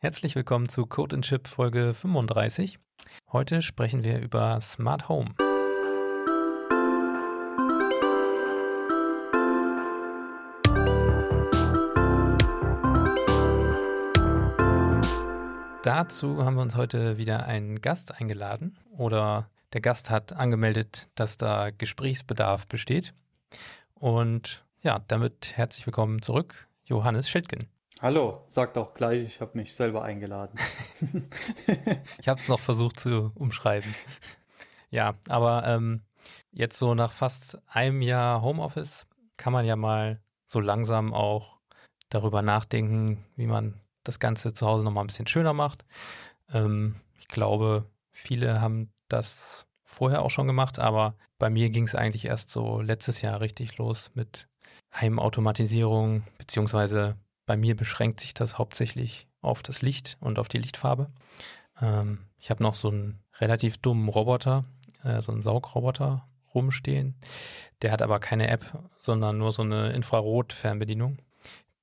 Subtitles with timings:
[0.00, 2.78] Herzlich willkommen zu Code Chip Folge 35.
[3.32, 5.34] Heute sprechen wir über Smart Home.
[15.82, 21.38] Dazu haben wir uns heute wieder einen Gast eingeladen oder der Gast hat angemeldet, dass
[21.38, 23.14] da Gesprächsbedarf besteht.
[23.94, 27.68] Und ja, damit herzlich willkommen zurück, Johannes Schildgen.
[28.00, 30.56] Hallo, sag doch gleich, ich habe mich selber eingeladen.
[32.20, 33.92] ich habe es noch versucht zu umschreiben.
[34.88, 36.02] Ja, aber ähm,
[36.52, 41.58] jetzt so nach fast einem Jahr Homeoffice kann man ja mal so langsam auch
[42.08, 45.84] darüber nachdenken, wie man das Ganze zu Hause nochmal ein bisschen schöner macht.
[46.52, 51.96] Ähm, ich glaube, viele haben das vorher auch schon gemacht, aber bei mir ging es
[51.96, 54.46] eigentlich erst so letztes Jahr richtig los mit
[54.94, 57.16] Heimautomatisierung, beziehungsweise
[57.48, 61.10] bei mir beschränkt sich das hauptsächlich auf das Licht und auf die Lichtfarbe.
[61.80, 64.66] Ähm, ich habe noch so einen relativ dummen Roboter,
[65.02, 67.14] äh, so einen Saugroboter rumstehen.
[67.80, 68.66] Der hat aber keine App,
[69.00, 71.16] sondern nur so eine Infrarot-Fernbedienung.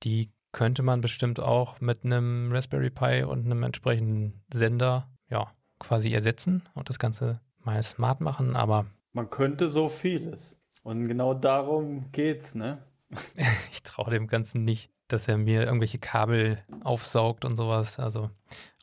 [0.04, 6.12] Die könnte man bestimmt auch mit einem Raspberry Pi und einem entsprechenden Sender ja, quasi
[6.12, 8.86] ersetzen und das Ganze mal smart machen, aber.
[9.12, 10.60] Man könnte so vieles.
[10.84, 12.78] Und genau darum geht's, ne?
[13.72, 17.98] ich traue dem Ganzen nicht, dass er mir irgendwelche Kabel aufsaugt und sowas.
[17.98, 18.30] Also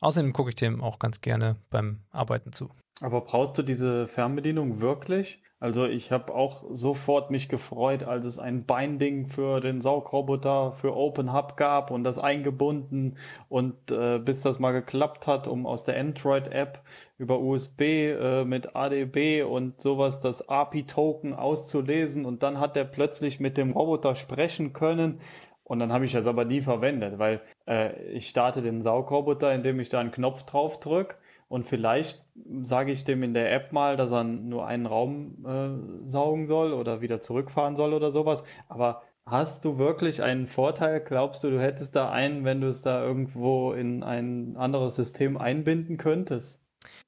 [0.00, 2.70] außerdem gucke ich dem auch ganz gerne beim Arbeiten zu.
[3.00, 5.42] Aber brauchst du diese Fernbedienung wirklich?
[5.64, 10.94] Also ich habe auch sofort mich gefreut, als es ein Binding für den Saugroboter für
[10.94, 13.16] Open Hub gab und das eingebunden
[13.48, 16.82] und äh, bis das mal geklappt hat, um aus der Android-App
[17.16, 23.40] über USB äh, mit ADB und sowas das API-Token auszulesen und dann hat er plötzlich
[23.40, 25.18] mit dem Roboter sprechen können.
[25.64, 29.80] Und dann habe ich das aber nie verwendet, weil äh, ich starte den Saugroboter, indem
[29.80, 31.16] ich da einen Knopf drauf drücke
[31.48, 32.24] und vielleicht
[32.62, 36.72] sage ich dem in der App mal, dass er nur einen Raum äh, saugen soll
[36.72, 38.44] oder wieder zurückfahren soll oder sowas.
[38.68, 41.00] Aber hast du wirklich einen Vorteil?
[41.00, 45.36] Glaubst du, du hättest da einen, wenn du es da irgendwo in ein anderes System
[45.36, 46.60] einbinden könntest?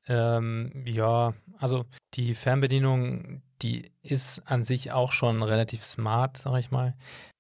[0.07, 1.85] Ähm, ja, also
[2.15, 6.95] die Fernbedienung, die ist an sich auch schon relativ smart, sag ich mal.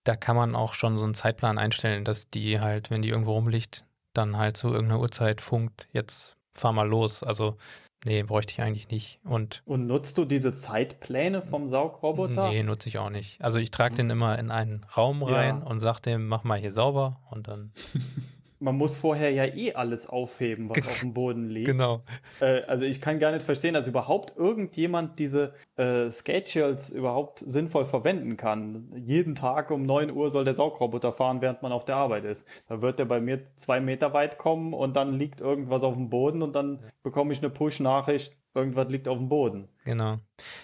[0.06, 3.32] Da kann man auch schon so einen Zeitplan einstellen, dass die halt, wenn die irgendwo
[3.32, 3.84] rumliegt,
[4.14, 7.22] dann halt zu irgendeiner Uhrzeit funkt, jetzt fahr mal los.
[7.22, 7.56] Also,
[8.04, 9.20] nee, bräuchte ich eigentlich nicht.
[9.24, 12.50] Und, und nutzt du diese Zeitpläne vom Saugroboter?
[12.50, 13.42] Nee, nutze ich auch nicht.
[13.42, 15.66] Also ich trage den immer in einen Raum rein ja.
[15.66, 17.72] und sage dem, mach mal hier sauber und dann
[18.58, 21.66] man muss vorher ja eh alles aufheben, was auf dem Boden liegt.
[21.66, 22.02] Genau.
[22.40, 27.86] Äh, also ich kann gar nicht verstehen, dass überhaupt irgendjemand diese äh, Schedules überhaupt sinnvoll
[27.86, 28.92] verwenden kann.
[28.96, 32.46] Jeden Tag um neun Uhr soll der Saugroboter fahren, während man auf der Arbeit ist.
[32.68, 36.10] Da wird der bei mir zwei Meter weit kommen und dann liegt irgendwas auf dem
[36.10, 39.68] Boden und dann bekomme ich eine Push-Nachricht, irgendwas liegt auf dem Boden.
[39.84, 40.18] Genau.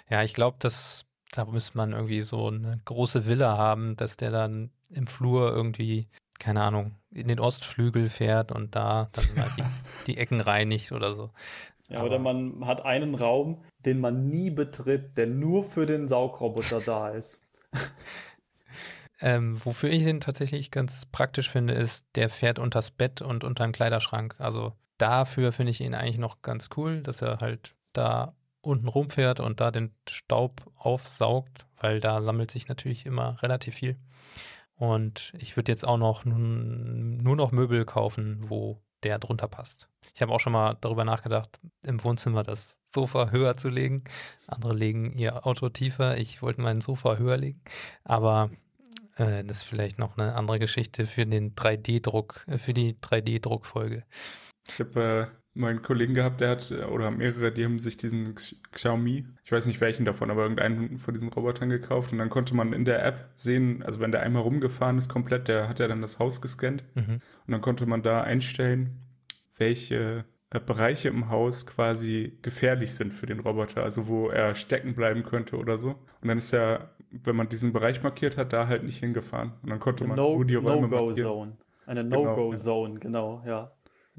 [0.08, 4.30] Ja, ich glaube, dass da müsste man irgendwie so eine große Villa haben, dass der
[4.30, 6.08] dann im Flur irgendwie
[6.42, 9.62] keine Ahnung, in den Ostflügel fährt und da dann mal die,
[10.08, 11.30] die Ecken reinigt oder so.
[11.88, 16.08] Ja, Aber oder man hat einen Raum, den man nie betritt, der nur für den
[16.08, 17.42] Saugroboter da ist.
[19.24, 23.62] Ähm, wofür ich den tatsächlich ganz praktisch finde, ist, der fährt unters Bett und unter
[23.62, 24.34] den Kleiderschrank.
[24.38, 29.38] Also dafür finde ich ihn eigentlich noch ganz cool, dass er halt da unten rumfährt
[29.38, 33.96] und da den Staub aufsaugt, weil da sammelt sich natürlich immer relativ viel.
[34.76, 39.88] Und ich würde jetzt auch noch nur noch Möbel kaufen, wo der drunter passt.
[40.14, 44.04] Ich habe auch schon mal darüber nachgedacht, im Wohnzimmer das Sofa höher zu legen.
[44.46, 46.18] Andere legen ihr Auto tiefer.
[46.18, 47.60] Ich wollte mein Sofa höher legen.
[48.04, 48.50] Aber
[49.16, 54.04] äh, das ist vielleicht noch eine andere Geschichte für den 3D-Druck, äh, für die 3D-Druckfolge.
[54.68, 58.34] Ich habe äh, mal einen Kollegen gehabt, der hat, oder mehrere, die haben sich diesen
[58.34, 62.54] Xiaomi, ich weiß nicht welchen davon, aber irgendeinen von diesen Robotern gekauft und dann konnte
[62.54, 65.88] man in der App sehen, also wenn der einmal rumgefahren ist komplett, der hat ja
[65.88, 67.20] dann das Haus gescannt mhm.
[67.46, 68.98] und dann konnte man da einstellen,
[69.58, 74.94] welche äh, Bereiche im Haus quasi gefährlich sind für den Roboter, also wo er stecken
[74.94, 75.90] bleiben könnte oder so.
[76.20, 79.52] Und dann ist er, wenn man diesen Bereich markiert hat, da halt nicht hingefahren.
[79.62, 81.56] Und dann konnte man no, nur die Räume No-Go-Zone.
[81.86, 83.72] Eine No-Go-Zone, genau, genau, ja.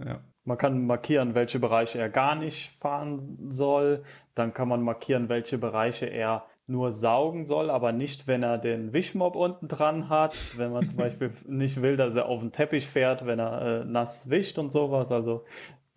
[0.04, 0.22] Ja.
[0.46, 4.04] Man kann markieren, welche Bereiche er gar nicht fahren soll.
[4.36, 8.94] Dann kann man markieren, welche Bereiche er nur saugen soll, aber nicht, wenn er den
[8.94, 10.36] Wischmob unten dran hat.
[10.58, 13.86] Wenn man zum Beispiel nicht will, dass er auf den Teppich fährt, wenn er äh,
[13.86, 15.12] nass wischt und sowas.
[15.12, 15.46] Also,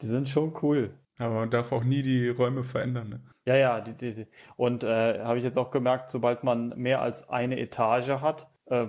[0.00, 0.94] die sind schon cool.
[1.18, 3.08] Aber man darf auch nie die Räume verändern.
[3.08, 3.20] Ne?
[3.46, 3.80] Ja, ja.
[3.80, 4.26] Die, die, die.
[4.56, 8.86] Und äh, habe ich jetzt auch gemerkt, sobald man mehr als eine Etage hat, äh,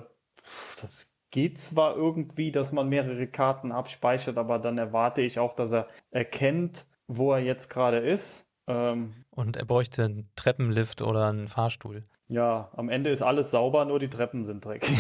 [0.82, 5.72] das geht zwar irgendwie, dass man mehrere Karten abspeichert, aber dann erwarte ich auch, dass
[5.72, 8.50] er erkennt, wo er jetzt gerade ist.
[8.66, 12.06] Ähm, Und er bräuchte einen Treppenlift oder einen Fahrstuhl.
[12.28, 14.98] Ja, am Ende ist alles sauber, nur die Treppen sind dreckig.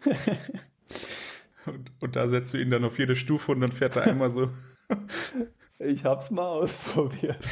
[1.66, 4.30] und, und, da setzt du ihn dann auf jede Stufe und dann fährt er einmal
[4.30, 4.48] so.
[5.78, 7.46] ich hab's mal ausprobiert.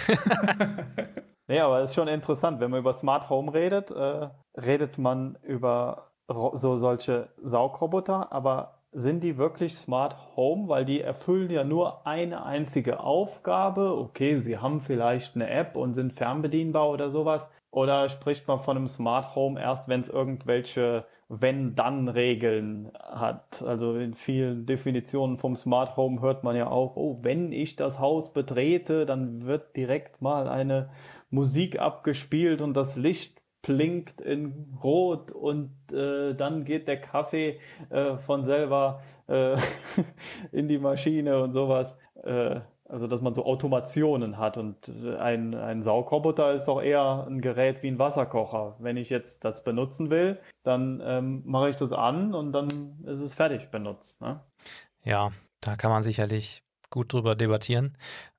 [1.46, 5.36] nee, aber es ist schon interessant, wenn man über Smart Home redet, äh, redet man
[5.42, 10.68] über so solche Saugroboter, aber sind die wirklich Smart Home?
[10.68, 13.96] Weil die erfüllen ja nur eine einzige Aufgabe.
[13.98, 17.50] Okay, sie haben vielleicht eine App und sind fernbedienbar oder sowas.
[17.70, 23.62] Oder spricht man von einem Smart Home erst, wenn es irgendwelche Wenn-Dann-Regeln hat?
[23.62, 28.00] Also in vielen Definitionen vom Smart Home hört man ja auch, oh, wenn ich das
[28.00, 30.88] Haus betrete, dann wird direkt mal eine
[31.30, 37.60] Musik abgespielt und das Licht blinkt in Rot und äh, dann geht der Kaffee
[37.90, 39.56] äh, von selber äh,
[40.52, 41.98] in die Maschine und sowas.
[42.22, 47.26] Äh, also, dass man so Automationen hat und äh, ein, ein Saugroboter ist doch eher
[47.28, 48.76] ein Gerät wie ein Wasserkocher.
[48.78, 52.68] Wenn ich jetzt das benutzen will, dann ähm, mache ich das an und dann
[53.04, 54.22] ist es fertig benutzt.
[54.22, 54.40] Ne?
[55.04, 57.96] Ja, da kann man sicherlich gut drüber debattieren.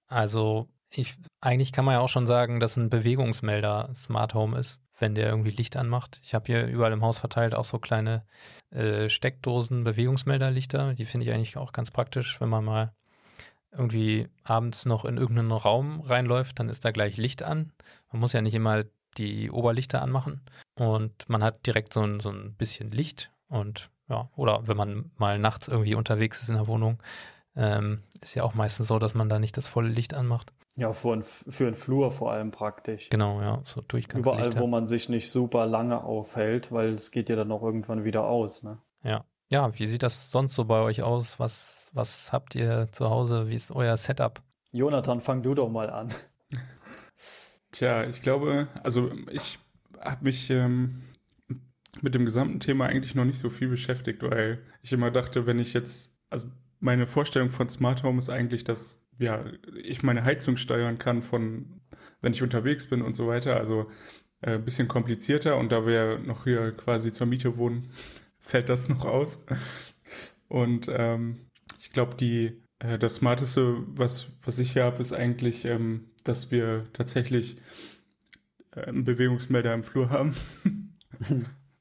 [0.07, 4.81] Also ich, eigentlich kann man ja auch schon sagen, dass ein Bewegungsmelder Smart Home ist,
[4.99, 6.19] wenn der irgendwie Licht anmacht.
[6.23, 8.23] Ich habe hier überall im Haus verteilt auch so kleine
[8.71, 10.93] äh, Steckdosen, Bewegungsmelderlichter.
[10.93, 12.93] Die finde ich eigentlich auch ganz praktisch, wenn man mal
[13.71, 17.71] irgendwie abends noch in irgendeinen Raum reinläuft, dann ist da gleich Licht an.
[18.11, 18.83] Man muss ja nicht immer
[19.17, 20.41] die Oberlichter anmachen
[20.75, 25.11] und man hat direkt so ein, so ein bisschen Licht und ja, oder wenn man
[25.17, 27.01] mal nachts irgendwie unterwegs ist in der Wohnung,
[27.55, 30.51] ähm, ist ja auch meistens so, dass man da nicht das volle Licht anmacht.
[30.79, 33.09] Ja, für, ein, für einen Flur vor allem praktisch.
[33.09, 34.21] Genau, ja, so Durchgang.
[34.21, 38.05] Überall, wo man sich nicht super lange aufhält, weil es geht ja dann auch irgendwann
[38.05, 38.79] wieder aus, ne?
[39.03, 39.25] Ja.
[39.51, 41.39] Ja, wie sieht das sonst so bei euch aus?
[41.39, 43.49] Was, was habt ihr zu Hause?
[43.49, 44.41] Wie ist euer Setup?
[44.71, 46.13] Jonathan, fang du doch mal an.
[47.71, 49.59] Tja, ich glaube, also ich
[49.99, 51.01] habe mich ähm,
[52.01, 55.59] mit dem gesamten Thema eigentlich noch nicht so viel beschäftigt, weil ich immer dachte, wenn
[55.59, 56.45] ich jetzt, also
[56.79, 59.45] meine Vorstellung von Smart Home ist eigentlich, dass ja,
[59.83, 61.81] ich meine Heizung steuern kann von,
[62.21, 63.57] wenn ich unterwegs bin und so weiter.
[63.57, 63.89] Also
[64.41, 67.91] ein äh, bisschen komplizierter und da wir noch hier quasi zur Miete wohnen,
[68.39, 69.45] fällt das noch aus.
[70.47, 71.49] Und ähm,
[71.79, 76.49] ich glaube, die äh, das Smarteste, was, was ich hier habe, ist eigentlich, ähm, dass
[76.51, 77.57] wir tatsächlich
[78.73, 80.35] äh, einen Bewegungsmelder im Flur haben.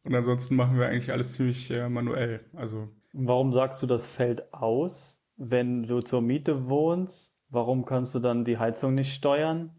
[0.02, 2.40] und ansonsten machen wir eigentlich alles ziemlich äh, manuell.
[2.54, 7.38] Also Warum sagst du, das fällt aus, wenn du zur Miete wohnst?
[7.48, 9.70] Warum kannst du dann die Heizung nicht steuern?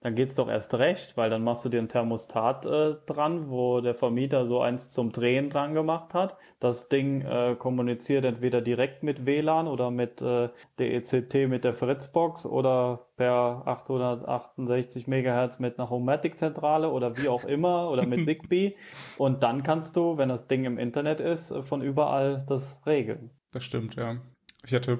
[0.00, 3.80] dann geht's doch erst recht, weil dann machst du dir ein Thermostat äh, dran, wo
[3.80, 6.36] der Vermieter so eins zum Drehen dran gemacht hat.
[6.60, 12.46] Das Ding äh, kommuniziert entweder direkt mit WLAN oder mit äh, DECT mit der Fritzbox
[12.46, 18.76] oder per 868 Megahertz mit einer Homematic-Zentrale oder wie auch immer oder mit Zigbee.
[19.16, 23.30] Und dann kannst du, wenn das Ding im Internet ist, von überall das regeln.
[23.50, 24.18] Das stimmt, ja.
[24.66, 24.98] Ich hatte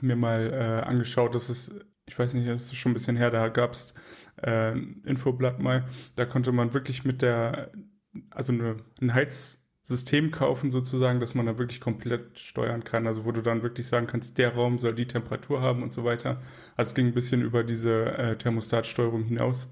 [0.00, 1.72] mir mal äh, angeschaut, dass es
[2.06, 3.94] ich weiß nicht, das ist schon ein bisschen her, da gab es
[4.42, 5.84] äh, ein Infoblatt mal,
[6.16, 7.70] da konnte man wirklich mit der,
[8.30, 13.32] also eine, ein Heizsystem kaufen sozusagen, dass man da wirklich komplett steuern kann, also wo
[13.32, 16.42] du dann wirklich sagen kannst, der Raum soll die Temperatur haben und so weiter.
[16.76, 19.68] Also es ging ein bisschen über diese äh, Thermostatsteuerung hinaus.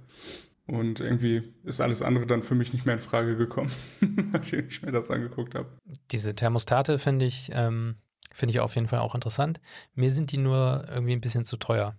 [0.65, 3.73] Und irgendwie ist alles andere dann für mich nicht mehr in Frage gekommen,
[4.33, 5.77] nachdem ich mir das angeguckt habe.
[6.13, 7.97] Diese Thermostate finde ich, ähm,
[8.35, 9.61] finde ich auf jeden Fall auch interessant.
[9.95, 11.97] Mir sind die nur irgendwie ein bisschen zu teuer.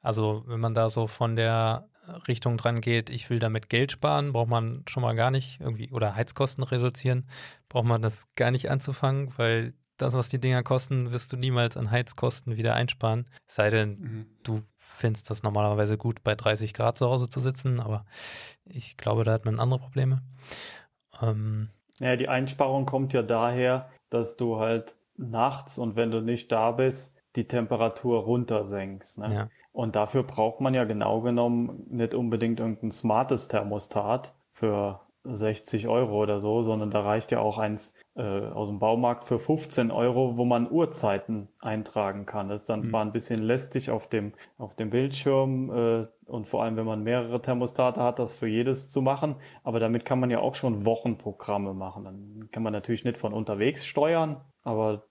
[0.00, 1.88] Also wenn man da so von der
[2.26, 5.90] Richtung dran geht, ich will damit Geld sparen, braucht man schon mal gar nicht irgendwie
[5.90, 7.28] oder Heizkosten reduzieren,
[7.68, 11.76] braucht man das gar nicht anzufangen, weil das, was die Dinger kosten, wirst du niemals
[11.76, 13.28] an Heizkosten wieder einsparen.
[13.46, 14.26] Es sei denn, mhm.
[14.44, 18.04] du findest das normalerweise gut, bei 30 Grad zu Hause zu sitzen, aber
[18.64, 20.22] ich glaube, da hat man andere Probleme.
[21.20, 21.70] Ähm,
[22.00, 26.70] ja, die Einsparung kommt ja daher, dass du halt nachts und wenn du nicht da
[26.70, 29.18] bist, die Temperatur runtersenkst.
[29.18, 29.34] Ne?
[29.34, 29.48] Ja.
[29.72, 36.22] Und dafür braucht man ja genau genommen nicht unbedingt irgendein smartes Thermostat für 60 Euro
[36.22, 40.36] oder so, sondern da reicht ja auch eins äh, aus dem Baumarkt für 15 Euro,
[40.36, 42.48] wo man Uhrzeiten eintragen kann.
[42.48, 42.84] Das ist dann mhm.
[42.86, 47.02] zwar ein bisschen lästig auf dem, auf dem Bildschirm äh, und vor allem, wenn man
[47.02, 50.84] mehrere Thermostate hat, das für jedes zu machen, aber damit kann man ja auch schon
[50.84, 52.04] Wochenprogramme machen.
[52.04, 55.07] Dann kann man natürlich nicht von unterwegs steuern, aber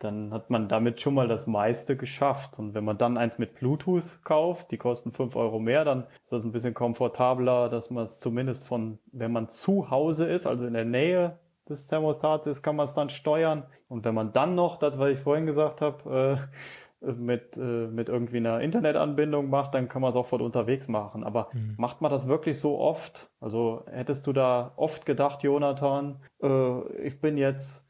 [0.00, 2.58] dann hat man damit schon mal das meiste geschafft.
[2.58, 6.32] Und wenn man dann eins mit Bluetooth kauft, die kosten fünf Euro mehr, dann ist
[6.32, 10.66] das ein bisschen komfortabler, dass man es zumindest von, wenn man zu Hause ist, also
[10.66, 11.38] in der Nähe
[11.68, 13.64] des Thermostats ist, kann man es dann steuern.
[13.88, 18.08] Und wenn man dann noch, das, was ich vorhin gesagt habe, äh, mit, äh, mit
[18.08, 21.24] irgendwie einer Internetanbindung macht, dann kann man es auch von unterwegs machen.
[21.24, 21.74] Aber mhm.
[21.78, 23.30] macht man das wirklich so oft?
[23.40, 27.89] Also hättest du da oft gedacht, Jonathan, äh, ich bin jetzt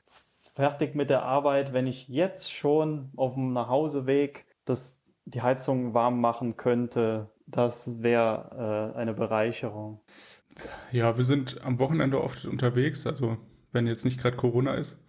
[0.61, 6.21] fertig mit der Arbeit, wenn ich jetzt schon auf dem Nachhauseweg das, die Heizung warm
[6.21, 10.03] machen könnte, das wäre äh, eine Bereicherung.
[10.93, 13.39] Ja, wir sind am Wochenende oft unterwegs, also
[13.73, 15.03] wenn jetzt nicht gerade Corona ist.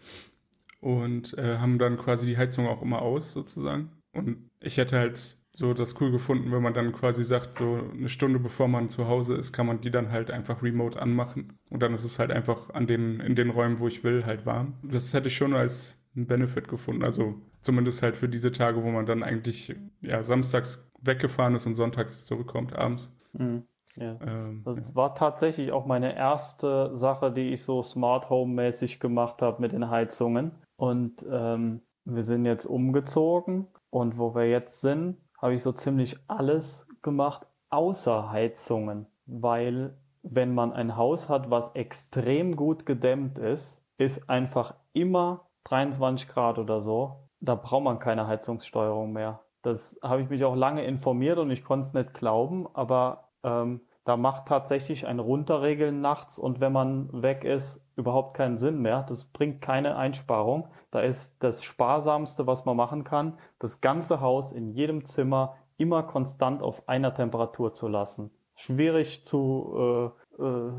[0.79, 3.91] Und äh, haben dann quasi die Heizung auch immer aus, sozusagen.
[4.13, 8.09] Und ich hätte halt so das cool gefunden, wenn man dann quasi sagt, so eine
[8.09, 11.59] Stunde bevor man zu Hause ist, kann man die dann halt einfach remote anmachen.
[11.69, 14.47] Und dann ist es halt einfach an den, in den Räumen, wo ich will, halt
[14.47, 14.73] warm.
[14.81, 17.03] Das hätte ich schon als einen Benefit gefunden.
[17.03, 21.75] Also zumindest halt für diese Tage, wo man dann eigentlich ja samstags weggefahren ist und
[21.75, 23.15] sonntags zurückkommt abends.
[23.33, 23.63] Mhm.
[23.97, 24.17] Ja.
[24.19, 24.95] Ähm, das ja.
[24.95, 29.73] war tatsächlich auch meine erste Sache, die ich so Smart Home mäßig gemacht habe mit
[29.73, 30.53] den Heizungen.
[30.75, 36.17] Und ähm, wir sind jetzt umgezogen und wo wir jetzt sind, habe ich so ziemlich
[36.27, 39.07] alles gemacht, außer Heizungen.
[39.25, 46.27] Weil wenn man ein Haus hat, was extrem gut gedämmt ist, ist einfach immer 23
[46.27, 47.29] Grad oder so.
[47.39, 49.41] Da braucht man keine Heizungssteuerung mehr.
[49.63, 53.81] Das habe ich mich auch lange informiert und ich konnte es nicht glauben, aber ähm,
[54.03, 59.03] da macht tatsächlich ein Runterregeln nachts und wenn man weg ist, überhaupt keinen Sinn mehr.
[59.07, 60.69] Das bringt keine Einsparung.
[60.89, 66.03] Da ist das Sparsamste, was man machen kann, das ganze Haus in jedem Zimmer immer
[66.03, 68.31] konstant auf einer Temperatur zu lassen.
[68.55, 70.71] Schwierig zu, äh, äh,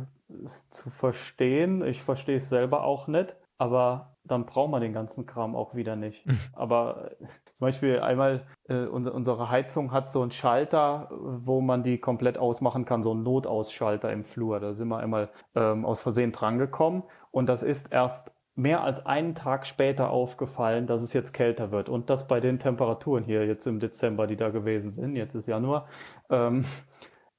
[0.71, 1.85] zu verstehen.
[1.85, 5.97] Ich verstehe es selber auch nicht, aber dann braucht man den ganzen Kram auch wieder
[5.97, 6.25] nicht.
[6.53, 11.83] Aber äh, zum Beispiel einmal, äh, unsere, unsere Heizung hat so einen Schalter, wo man
[11.83, 14.61] die komplett ausmachen kann, so einen Notausschalter im Flur.
[14.61, 19.35] Da sind wir einmal ähm, aus Versehen drangekommen und das ist erst mehr als einen
[19.35, 21.89] Tag später aufgefallen, dass es jetzt kälter wird.
[21.89, 25.47] Und das bei den Temperaturen hier jetzt im Dezember, die da gewesen sind, jetzt ist
[25.47, 25.89] Januar.
[26.31, 26.65] Ähm,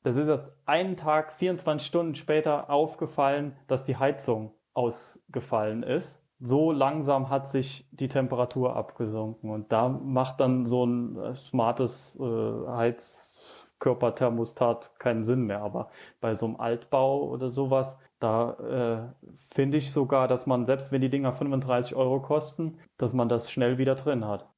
[0.02, 6.74] das ist erst einen Tag, 24 Stunden später aufgefallen, dass die Heizung ausgefallen ist so
[6.74, 9.50] langsam hat sich die Temperatur abgesunken.
[9.50, 15.62] Und da macht dann so ein äh, smartes äh, Heizkörperthermostat keinen Sinn mehr.
[15.62, 19.04] Aber bei so einem Altbau oder sowas, da äh,
[19.36, 23.50] finde ich sogar, dass man, selbst wenn die Dinger 35 Euro kosten, dass man das
[23.50, 24.50] schnell wieder drin hat.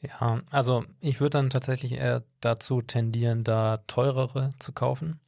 [0.00, 5.20] Ja, also ich würde dann tatsächlich eher dazu tendieren, da teurere zu kaufen,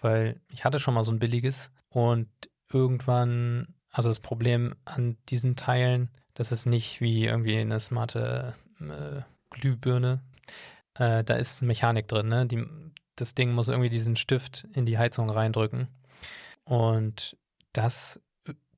[0.00, 2.28] weil ich hatte schon mal so ein billiges und
[2.72, 9.22] irgendwann also das Problem an diesen Teilen, das ist nicht wie irgendwie eine smarte äh,
[9.50, 10.22] Glühbirne.
[10.94, 12.46] Äh, da ist Mechanik drin, ne?
[12.46, 12.64] Die,
[13.16, 15.88] das Ding muss irgendwie diesen Stift in die Heizung reindrücken.
[16.64, 17.36] Und
[17.72, 18.20] das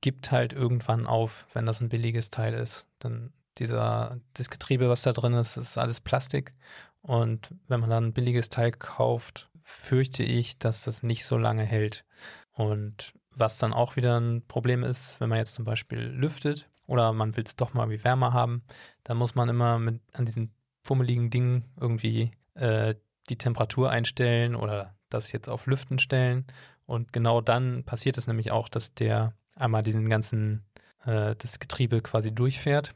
[0.01, 2.87] gibt halt irgendwann auf, wenn das ein billiges Teil ist.
[2.99, 6.55] Dann dieser, das Getriebe, was da drin ist, ist alles Plastik.
[7.03, 11.65] Und wenn man dann ein billiges Teil kauft, fürchte ich, dass das nicht so lange
[11.65, 12.05] hält.
[12.53, 17.13] Und was dann auch wieder ein Problem ist, wenn man jetzt zum Beispiel lüftet oder
[17.13, 18.63] man will es doch mal wie wärmer haben,
[19.05, 22.95] dann muss man immer mit an diesen fummeligen Dingen irgendwie äh,
[23.29, 26.47] die Temperatur einstellen oder das jetzt auf Lüften stellen.
[26.87, 30.65] Und genau dann passiert es nämlich auch, dass der einmal diesen ganzen,
[31.05, 32.95] äh, das Getriebe quasi durchfährt.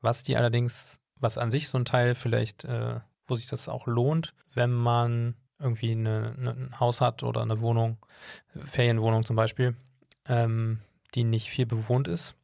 [0.00, 3.86] Was die allerdings, was an sich so ein Teil vielleicht, äh, wo sich das auch
[3.86, 5.34] lohnt, wenn man
[5.64, 7.96] irgendwie eine, eine, ein Haus hat oder eine Wohnung,
[8.60, 9.74] Ferienwohnung zum Beispiel,
[10.28, 10.80] ähm,
[11.14, 12.36] die nicht viel bewohnt ist.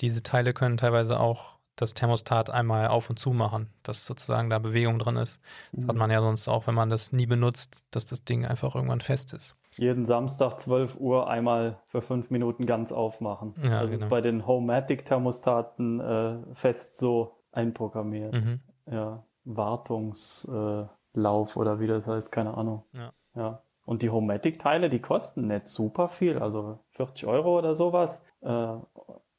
[0.00, 4.58] Diese Teile können teilweise auch das Thermostat einmal auf und zu machen, dass sozusagen da
[4.58, 5.40] Bewegung drin ist.
[5.72, 5.88] Das mhm.
[5.88, 9.00] hat man ja sonst auch, wenn man das nie benutzt, dass das Ding einfach irgendwann
[9.00, 9.56] fest ist.
[9.76, 13.54] Jeden Samstag 12 Uhr einmal für fünf Minuten ganz aufmachen.
[13.62, 13.94] Ja, das genau.
[13.94, 18.34] ist bei den Homematic-Thermostaten äh, fest so einprogrammiert.
[18.34, 18.60] Mhm.
[18.90, 22.84] Ja, Wartungs- äh, Lauf oder wie das heißt, keine Ahnung.
[22.92, 23.12] Ja.
[23.34, 23.62] ja.
[23.84, 28.22] Und die Homematic-Teile, die kosten nicht super viel, also 40 Euro oder sowas.
[28.40, 28.76] Äh,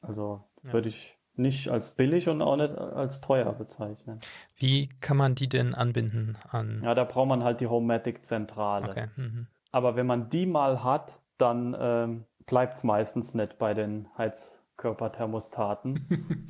[0.02, 0.72] also ja.
[0.72, 4.20] würde ich nicht als billig und auch nicht als teuer bezeichnen.
[4.56, 6.80] Wie kann man die denn anbinden an?
[6.82, 8.90] Ja, da braucht man halt die Homematic-Zentrale.
[8.90, 9.08] Okay.
[9.16, 9.48] Mhm.
[9.72, 16.06] Aber wenn man die mal hat, dann ähm, bleibt es meistens nicht bei den Heizkörperthermostaten.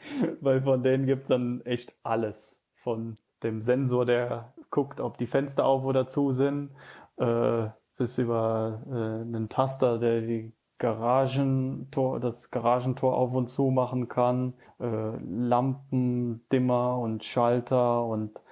[0.40, 2.60] Weil von denen gibt es dann echt alles.
[2.76, 6.70] Von dem Sensor, der guckt, ob die Fenster auf oder zu sind,
[7.16, 14.08] äh, bis über äh, einen Taster, der die Garagentor, das Garagentor auf und zu machen
[14.08, 18.42] kann, äh, Lampendimmer und Schalter und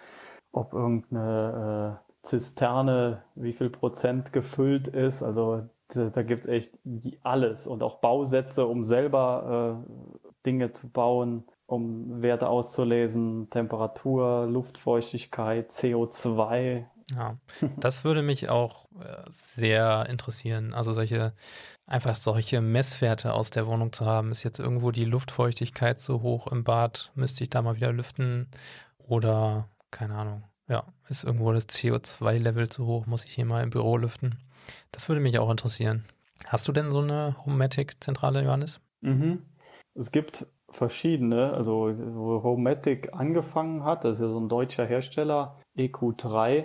[0.52, 5.22] ob irgendeine äh, Zisterne, wie viel Prozent gefüllt ist.
[5.22, 6.78] Also da, da gibt es echt
[7.22, 15.70] alles und auch Bausätze, um selber äh, Dinge zu bauen, um Werte auszulesen, Temperatur, Luftfeuchtigkeit,
[15.70, 16.86] CO2.
[17.14, 17.38] Ja,
[17.76, 20.72] das würde mich auch äh, sehr interessieren.
[20.72, 21.34] Also solche,
[21.86, 24.32] einfach solche Messwerte aus der Wohnung zu haben.
[24.32, 27.12] Ist jetzt irgendwo die Luftfeuchtigkeit so hoch im Bad?
[27.14, 28.48] Müsste ich da mal wieder lüften?
[28.96, 33.04] Oder, keine Ahnung, ja, ist irgendwo das CO2-Level zu hoch?
[33.04, 34.38] Muss ich hier mal im Büro lüften?
[34.90, 36.06] Das würde mich auch interessieren.
[36.46, 38.80] Hast du denn so eine Homematic-Zentrale, Johannes?
[39.02, 39.42] Mhm.
[39.94, 45.56] Es gibt verschiedene, also wo Homematic angefangen hat, das ist ja so ein deutscher Hersteller,
[45.76, 46.64] EQ3, äh,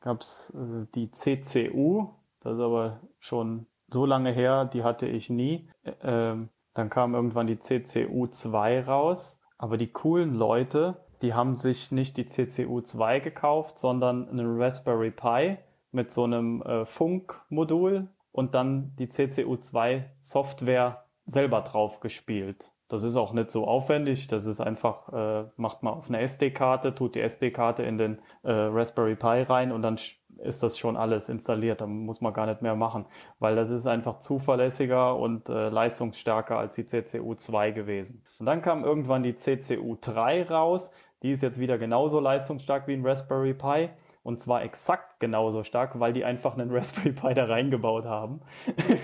[0.00, 2.08] gab es äh, die CCU,
[2.40, 5.68] das ist aber schon so lange her, die hatte ich nie.
[5.82, 6.36] Äh,
[6.74, 12.24] dann kam irgendwann die CCU2 raus, aber die coolen Leute, die haben sich nicht die
[12.24, 15.58] CCU2 gekauft, sondern einen Raspberry Pi
[15.92, 22.72] mit so einem äh, Funkmodul und dann die CCU2 Software selber drauf gespielt.
[22.90, 24.26] Das ist auch nicht so aufwendig.
[24.26, 28.50] Das ist einfach, äh, macht man auf eine SD-Karte, tut die SD-Karte in den äh,
[28.50, 29.96] Raspberry Pi rein und dann
[30.38, 31.80] ist das schon alles installiert.
[31.80, 33.06] Da muss man gar nicht mehr machen,
[33.38, 38.24] weil das ist einfach zuverlässiger und äh, leistungsstärker als die CCU 2 gewesen.
[38.40, 40.90] Und dann kam irgendwann die CCU 3 raus.
[41.22, 43.90] Die ist jetzt wieder genauso leistungsstark wie ein Raspberry Pi.
[44.24, 48.40] Und zwar exakt genauso stark, weil die einfach einen Raspberry Pi da reingebaut haben.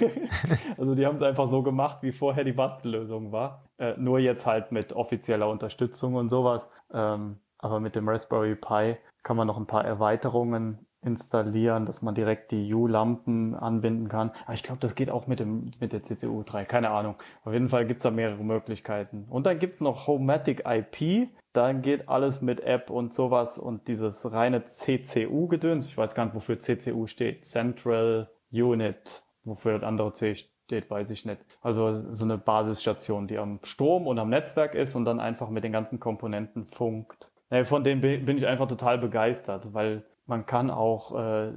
[0.77, 3.66] also die haben es einfach so gemacht, wie vorher die Bastellösung war.
[3.79, 6.71] Äh, nur jetzt halt mit offizieller Unterstützung und sowas.
[6.93, 12.15] Ähm, aber mit dem Raspberry Pi kann man noch ein paar Erweiterungen installieren, dass man
[12.15, 14.33] direkt die U-Lampen anbinden kann.
[14.45, 16.65] Aber ich glaube, das geht auch mit, dem, mit der CCU 3.
[16.65, 17.15] Keine Ahnung.
[17.45, 19.27] Auf jeden Fall gibt es da mehrere Möglichkeiten.
[19.31, 21.29] Und dann gibt es noch Homematic IP.
[21.53, 25.87] Da geht alles mit App und sowas und dieses reine CCU-Gedöns.
[25.89, 27.47] Ich weiß gar nicht, wofür CCU steht.
[27.47, 29.23] Central Unit.
[29.45, 31.39] Wofür das andere C steht, weiß ich nicht.
[31.63, 35.65] Also so eine Basisstation, die am Strom und am Netzwerk ist und dann einfach mit
[35.65, 37.31] den ganzen Komponenten funkt.
[37.65, 41.53] Von dem bin ich einfach total begeistert, weil man kann auch äh,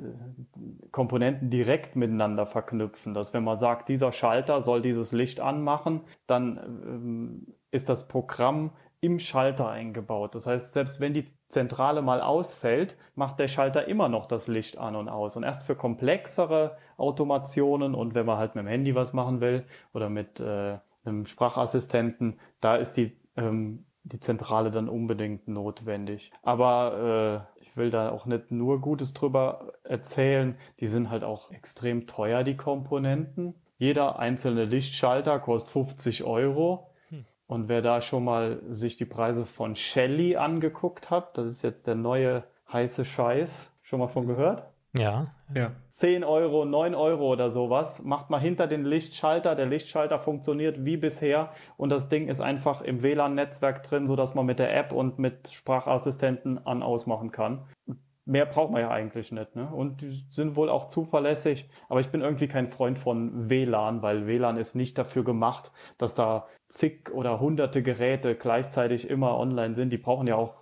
[0.91, 3.15] Komponenten direkt miteinander verknüpfen.
[3.15, 8.71] Dass wenn man sagt, dieser Schalter soll dieses Licht anmachen, dann ähm, ist das Programm
[9.01, 10.35] im Schalter eingebaut.
[10.35, 14.77] Das heißt, selbst wenn die Zentrale mal ausfällt, macht der Schalter immer noch das Licht
[14.77, 15.35] an und aus.
[15.35, 19.65] Und erst für komplexere Automationen und wenn man halt mit dem Handy was machen will
[19.93, 26.31] oder mit äh, einem Sprachassistenten, da ist die ähm, die Zentrale dann unbedingt notwendig.
[26.41, 30.55] Aber äh, ich will da auch nicht nur Gutes drüber erzählen.
[30.79, 33.55] Die sind halt auch extrem teuer, die Komponenten.
[33.77, 36.88] Jeder einzelne Lichtschalter kostet 50 Euro.
[37.49, 41.87] Und wer da schon mal sich die Preise von Shelly angeguckt hat, das ist jetzt
[41.87, 43.73] der neue heiße Scheiß.
[43.81, 44.69] Schon mal von gehört?
[44.95, 45.33] Ja.
[45.55, 45.71] ja.
[45.89, 48.03] 10 Euro, 9 Euro oder sowas.
[48.03, 49.55] Macht mal hinter den Lichtschalter.
[49.55, 54.45] Der Lichtschalter funktioniert wie bisher und das Ding ist einfach im WLAN-Netzwerk drin, sodass man
[54.45, 57.65] mit der App und mit Sprachassistenten an ausmachen kann.
[58.29, 59.55] Mehr braucht man ja eigentlich nicht.
[59.55, 59.67] Ne?
[59.67, 61.67] Und die sind wohl auch zuverlässig.
[61.87, 66.13] Aber ich bin irgendwie kein Freund von WLAN, weil WLAN ist nicht dafür gemacht, dass
[66.13, 69.91] da zig oder hunderte Geräte gleichzeitig immer online sind.
[69.91, 70.53] Die brauchen ja auch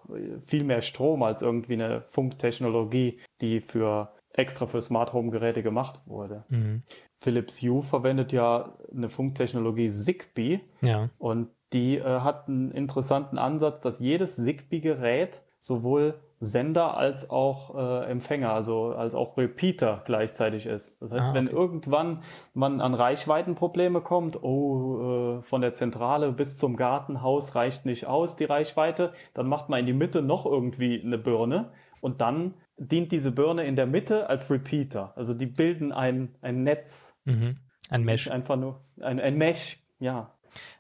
[0.46, 6.00] viel mehr Strom als irgendwie eine Funktechnologie, die für extra für Smart Home Geräte gemacht
[6.06, 6.46] wurde.
[6.50, 6.84] Mhm.
[7.18, 11.10] Philips Hue verwendet ja eine Funktechnologie Zigbee ja.
[11.18, 18.12] und die äh, hat einen interessanten Ansatz, dass jedes Zigbee-Gerät sowohl Sender als auch äh,
[18.12, 21.02] Empfänger, also als auch Repeater gleichzeitig ist.
[21.02, 21.38] Das heißt, ah, okay.
[21.38, 22.22] wenn irgendwann
[22.54, 28.36] man an Reichweitenprobleme kommt, oh, äh, von der Zentrale bis zum Gartenhaus reicht nicht aus
[28.36, 31.72] die Reichweite, dann macht man in die Mitte noch irgendwie eine Birne
[32.02, 35.14] und dann dient diese Birne in der Mitte als Repeater.
[35.16, 37.20] Also die bilden ein, ein Netz.
[37.26, 37.58] Mhm.
[37.90, 38.30] Ein Mesh.
[38.30, 40.34] Einfach nur ein, ein Mesh, ja.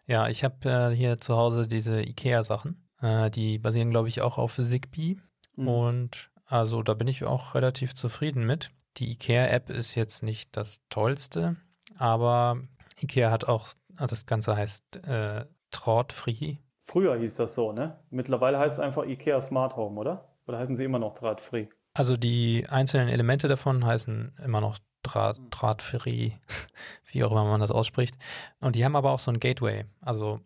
[0.05, 2.87] Ja, ich habe äh, hier zu Hause diese IKEA-Sachen.
[3.01, 5.17] Äh, die basieren, glaube ich, auch auf Zigbee.
[5.57, 5.67] Mhm.
[5.67, 8.71] Und also da bin ich auch relativ zufrieden mit.
[8.97, 11.57] Die IKEA-App ist jetzt nicht das Tollste,
[11.97, 12.61] aber
[13.01, 16.57] IKEA hat auch, das Ganze heißt äh, Drahtfree.
[16.81, 17.99] Früher hieß das so, ne?
[18.09, 20.29] Mittlerweile heißt es einfach IKEA Smart Home, oder?
[20.47, 21.67] Oder heißen sie immer noch Drahtfree?
[21.93, 25.49] Also die einzelnen Elemente davon heißen immer noch Draht, hm.
[25.49, 26.31] Drahtfree,
[27.11, 28.15] wie auch immer man das ausspricht.
[28.59, 29.85] Und die haben aber auch so ein Gateway.
[30.01, 30.39] Also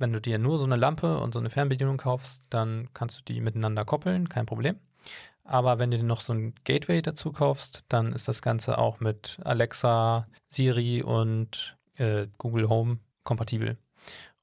[0.00, 3.32] wenn du dir nur so eine Lampe und so eine Fernbedienung kaufst, dann kannst du
[3.32, 4.76] die miteinander koppeln, kein Problem.
[5.44, 9.00] Aber wenn du dir noch so ein Gateway dazu kaufst, dann ist das Ganze auch
[9.00, 13.76] mit Alexa, Siri und äh, Google Home kompatibel.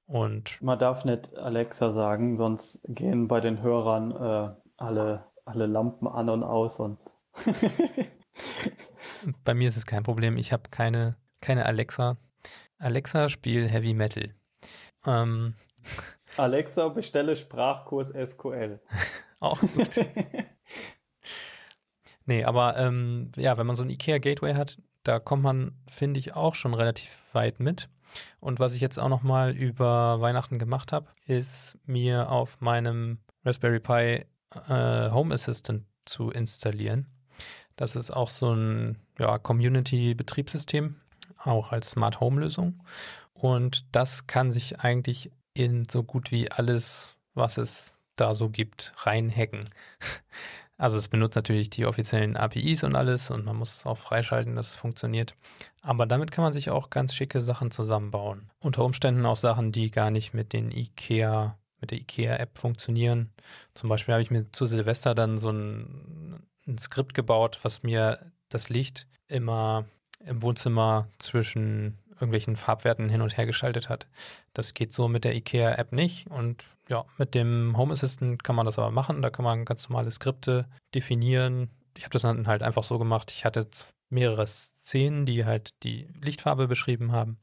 [0.06, 6.08] Und man darf nicht Alexa sagen, sonst gehen bei den Hörern äh, alle alle Lampen
[6.08, 7.00] an und aus und.
[9.44, 10.38] bei mir ist es kein Problem.
[10.38, 12.18] Ich habe keine, keine Alexa.
[12.78, 14.34] Alexa, spiel Heavy Metal.
[15.08, 15.56] Ähm,
[16.38, 18.80] Alexa, bestelle Sprachkurs SQL.
[19.40, 20.06] Auch gut.
[22.26, 26.20] nee, aber ähm, ja, wenn man so ein IKEA Gateway hat, da kommt man, finde
[26.20, 27.88] ich, auch schon relativ weit mit.
[28.40, 33.20] Und was ich jetzt auch noch mal über Weihnachten gemacht habe, ist mir auf meinem
[33.46, 34.26] Raspberry Pi
[34.70, 37.08] äh, Home Assistant zu installieren.
[37.76, 40.96] Das ist auch so ein ja, Community-Betriebssystem,
[41.38, 42.82] auch als Smart Home Lösung.
[43.40, 48.94] Und das kann sich eigentlich in so gut wie alles, was es da so gibt,
[48.98, 49.70] reinhacken.
[50.80, 54.56] Also es benutzt natürlich die offiziellen APIs und alles und man muss es auch freischalten,
[54.56, 55.36] dass es funktioniert.
[55.82, 58.52] Aber damit kann man sich auch ganz schicke Sachen zusammenbauen.
[58.60, 63.32] Unter Umständen auch Sachen, die gar nicht mit den IKEA, mit der IKEA-App funktionieren.
[63.74, 68.32] Zum Beispiel habe ich mir zu Silvester dann so ein, ein Skript gebaut, was mir
[68.50, 69.86] das Licht immer
[70.24, 74.08] im Wohnzimmer zwischen irgendwelchen Farbwerten hin und her geschaltet hat.
[74.54, 78.66] Das geht so mit der IKEA-App nicht und ja, mit dem Home Assistant kann man
[78.66, 79.22] das aber machen.
[79.22, 81.70] Da kann man ganz normale Skripte definieren.
[81.98, 83.32] Ich habe das dann halt einfach so gemacht.
[83.32, 83.68] Ich hatte
[84.10, 87.38] mehrere Szenen, die halt die Lichtfarbe beschrieben haben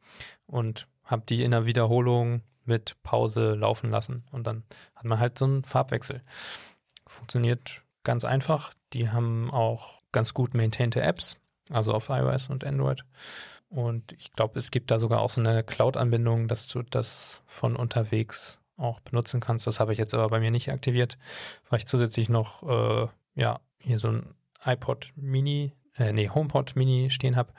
[0.46, 4.62] und habe die in der Wiederholung mit Pause laufen lassen und dann
[4.94, 6.22] hat man halt so einen Farbwechsel.
[7.06, 8.72] Funktioniert ganz einfach.
[8.94, 11.36] Die haben auch ganz gut maintained Apps,
[11.70, 13.04] also auf iOS und Android.
[13.74, 17.74] Und ich glaube, es gibt da sogar auch so eine Cloud-Anbindung, dass du das von
[17.74, 19.66] unterwegs auch benutzen kannst.
[19.66, 21.18] Das habe ich jetzt aber bei mir nicht aktiviert,
[21.68, 24.34] weil ich zusätzlich noch, äh, ja, hier so ein
[24.64, 27.52] iPod Mini, äh, nee, HomePod Mini stehen habe.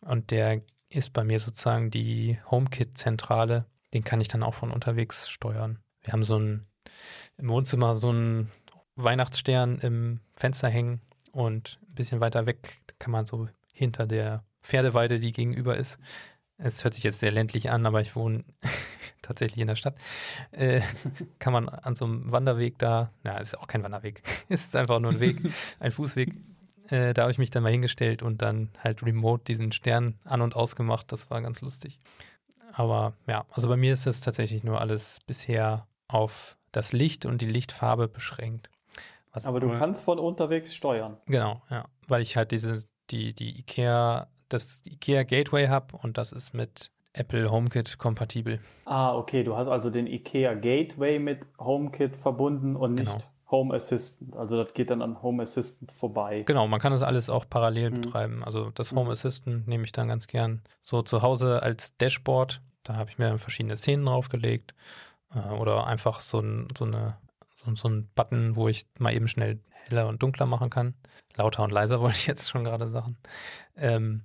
[0.00, 3.66] Und der ist bei mir sozusagen die HomeKit-Zentrale.
[3.92, 5.80] Den kann ich dann auch von unterwegs steuern.
[6.00, 6.66] Wir haben so ein,
[7.36, 8.50] im Wohnzimmer so einen
[8.96, 15.18] Weihnachtsstern im Fenster hängen und ein bisschen weiter weg kann man so hinter der Pferdeweide,
[15.18, 15.98] die gegenüber ist.
[16.58, 18.44] Es hört sich jetzt sehr ländlich an, aber ich wohne
[19.22, 19.96] tatsächlich in der Stadt.
[20.50, 20.82] Äh,
[21.38, 25.00] kann man an so einem Wanderweg da, na, ist auch kein Wanderweg, es ist einfach
[25.00, 25.38] nur ein Weg,
[25.80, 26.34] ein Fußweg.
[26.90, 30.42] Äh, da habe ich mich dann mal hingestellt und dann halt remote diesen Stern an
[30.42, 31.10] und ausgemacht.
[31.12, 31.98] Das war ganz lustig.
[32.72, 37.40] Aber ja, also bei mir ist das tatsächlich nur alles bisher auf das Licht und
[37.40, 38.68] die Lichtfarbe beschränkt.
[39.32, 41.16] Was Aber du kannst von unterwegs steuern.
[41.26, 41.86] Genau, ja.
[42.06, 46.90] Weil ich halt diese, die, die IKEA das IKEA Gateway habe und das ist mit
[47.12, 48.60] Apple HomeKit kompatibel.
[48.84, 49.42] Ah, okay.
[49.44, 53.24] Du hast also den IKEA Gateway mit HomeKit verbunden und nicht genau.
[53.50, 54.36] Home Assistant.
[54.36, 56.42] Also das geht dann an Home Assistant vorbei.
[56.46, 58.00] Genau, man kann das alles auch parallel mhm.
[58.00, 58.44] betreiben.
[58.44, 59.10] Also das Home mhm.
[59.10, 62.60] Assistant nehme ich dann ganz gern so zu Hause als Dashboard.
[62.82, 64.74] Da habe ich mir dann verschiedene Szenen draufgelegt.
[65.34, 67.16] Äh, oder einfach so, ein, so, eine,
[67.56, 70.94] so, so ein Button, wo ich mal eben schnell heller und dunkler machen kann.
[71.36, 73.16] Lauter und leiser wollte ich jetzt schon gerade sagen.
[73.76, 74.24] Ähm,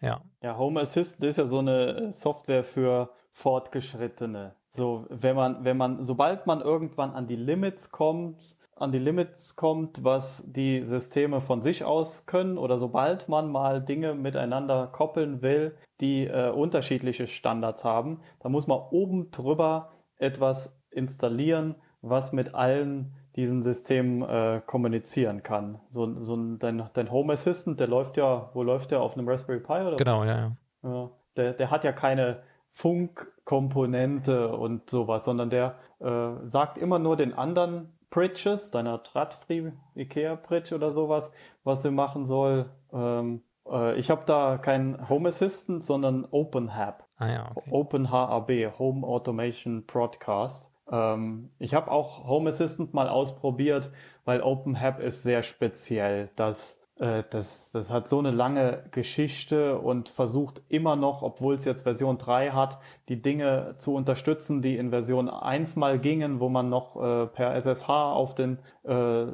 [0.00, 0.20] ja.
[0.42, 4.54] Ja, Home Assistant ist ja so eine äh, Software für Fortgeschrittene.
[4.70, 9.56] So, wenn man, wenn man, sobald man irgendwann an die Limits kommt, an die Limits
[9.56, 15.42] kommt, was die Systeme von sich aus können, oder sobald man mal Dinge miteinander koppeln
[15.42, 22.54] will, die äh, unterschiedliche Standards haben, dann muss man oben drüber etwas installieren, was mit
[22.54, 25.80] allen diesen Systemen äh, kommunizieren kann.
[25.90, 29.00] So, so ein, dein, dein Home Assistant, der läuft ja, wo läuft der?
[29.00, 29.96] Auf einem Raspberry Pi oder?
[29.96, 30.56] Genau, ja, ja.
[30.82, 37.16] ja der, der hat ja keine Funkkomponente und sowas, sondern der äh, sagt immer nur
[37.16, 41.32] den anderen Bridges, deiner Tradfree Ikea Bridge oder sowas,
[41.64, 42.70] was sie machen soll.
[42.92, 47.04] Ähm, äh, ich habe da keinen Home Assistant, sondern OpenHAB.
[47.16, 47.70] Ah ja, okay.
[47.70, 50.72] OpenHAB, Home Automation Broadcast.
[50.90, 53.90] Ähm, ich habe auch Home Assistant mal ausprobiert,
[54.24, 56.30] weil OpenHAB ist sehr speziell.
[56.36, 61.82] Das das, das hat so eine lange Geschichte und versucht immer noch, obwohl es jetzt
[61.82, 66.68] Version 3 hat, die Dinge zu unterstützen, die in Version 1 mal gingen, wo man
[66.68, 69.24] noch äh, per SSH auf, den, äh,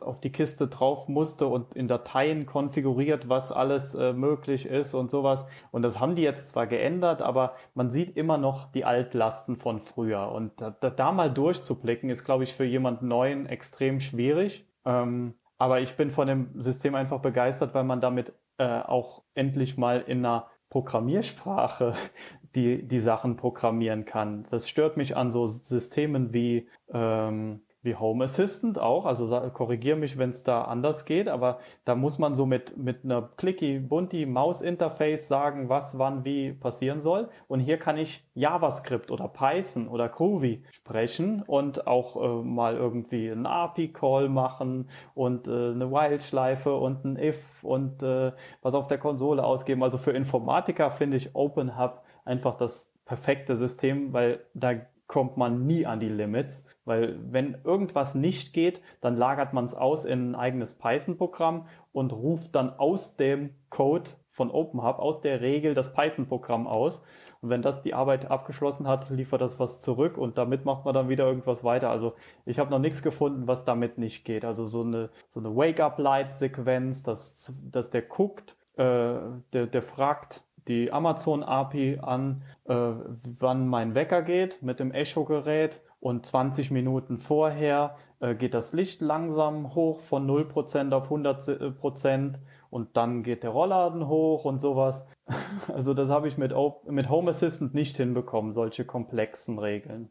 [0.00, 5.10] auf die Kiste drauf musste und in Dateien konfiguriert, was alles äh, möglich ist und
[5.12, 5.46] sowas.
[5.70, 9.78] Und das haben die jetzt zwar geändert, aber man sieht immer noch die Altlasten von
[9.78, 10.32] früher.
[10.32, 14.66] Und da, da mal durchzublicken, ist, glaube ich, für jemand Neuen extrem schwierig.
[14.84, 19.78] Ähm, aber ich bin von dem System einfach begeistert, weil man damit äh, auch endlich
[19.78, 21.94] mal in einer Programmiersprache
[22.56, 24.44] die, die Sachen programmieren kann.
[24.50, 29.04] Das stört mich an so Systemen wie, ähm, wie Home Assistant auch.
[29.04, 33.04] Also korrigiere mich, wenn es da anders geht, aber da muss man so mit, mit
[33.04, 37.28] einer clicky, bunti Maus-Interface sagen, was wann wie passieren soll.
[37.48, 43.30] Und hier kann ich JavaScript oder Python oder Groovy sprechen und auch äh, mal irgendwie
[43.30, 48.98] einen API-Call machen und äh, eine While-Schleife und ein If und äh, was auf der
[48.98, 49.82] Konsole ausgeben.
[49.82, 54.74] Also für Informatiker finde ich OpenHub einfach das perfekte System, weil da
[55.06, 59.74] kommt man nie an die Limits, weil wenn irgendwas nicht geht, dann lagert man es
[59.74, 65.40] aus in ein eigenes Python-Programm und ruft dann aus dem Code von OpenHub, aus der
[65.40, 67.04] Regel das Python-Programm aus.
[67.42, 70.94] Und wenn das die Arbeit abgeschlossen hat, liefert das was zurück und damit macht man
[70.94, 71.90] dann wieder irgendwas weiter.
[71.90, 72.14] Also
[72.46, 74.44] ich habe noch nichts gefunden, was damit nicht geht.
[74.44, 79.14] Also so eine, so eine Wake-up-Light-Sequenz, dass, dass der guckt, äh,
[79.52, 85.80] der, der fragt, die Amazon API an, äh, wann mein Wecker geht mit dem Echo-Gerät
[86.02, 92.34] und 20 Minuten vorher äh, geht das Licht langsam hoch von 0% auf 100%
[92.70, 95.06] und dann geht der Rollladen hoch und sowas.
[95.72, 96.52] Also das habe ich mit,
[96.88, 100.10] mit Home Assistant nicht hinbekommen, solche komplexen Regeln.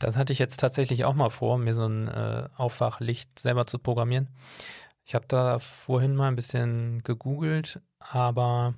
[0.00, 3.78] Das hatte ich jetzt tatsächlich auch mal vor, mir so ein äh, Aufwachlicht selber zu
[3.78, 4.28] programmieren.
[5.04, 8.74] Ich habe da vorhin mal ein bisschen gegoogelt, aber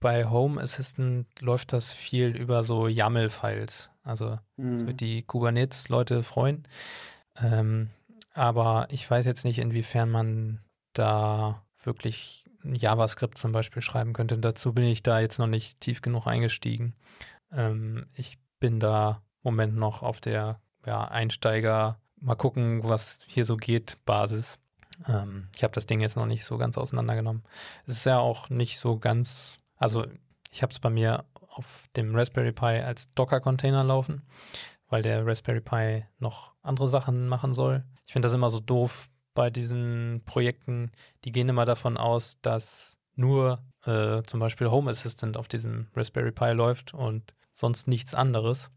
[0.00, 3.90] bei Home Assistant läuft das viel über so YAML-Files.
[4.04, 4.72] Also mhm.
[4.72, 6.66] das wird die Kubernetes-Leute freuen.
[7.36, 7.90] Ähm,
[8.32, 10.60] aber ich weiß jetzt nicht, inwiefern man
[10.92, 14.38] da wirklich JavaScript zum Beispiel schreiben könnte.
[14.38, 16.94] Dazu bin ich da jetzt noch nicht tief genug eingestiegen.
[17.52, 23.44] Ähm, ich bin da im Moment noch auf der ja, Einsteiger, mal gucken, was hier
[23.44, 24.58] so geht, Basis.
[25.08, 27.42] Ähm, ich habe das Ding jetzt noch nicht so ganz auseinandergenommen.
[27.86, 30.06] Es ist ja auch nicht so ganz also
[30.50, 31.24] ich habe es bei mir
[31.56, 34.22] auf dem Raspberry Pi als Docker-Container laufen,
[34.88, 37.84] weil der Raspberry Pi noch andere Sachen machen soll.
[38.06, 40.92] Ich finde das immer so doof bei diesen Projekten.
[41.24, 46.32] Die gehen immer davon aus, dass nur äh, zum Beispiel Home Assistant auf diesem Raspberry
[46.32, 48.70] Pi läuft und sonst nichts anderes.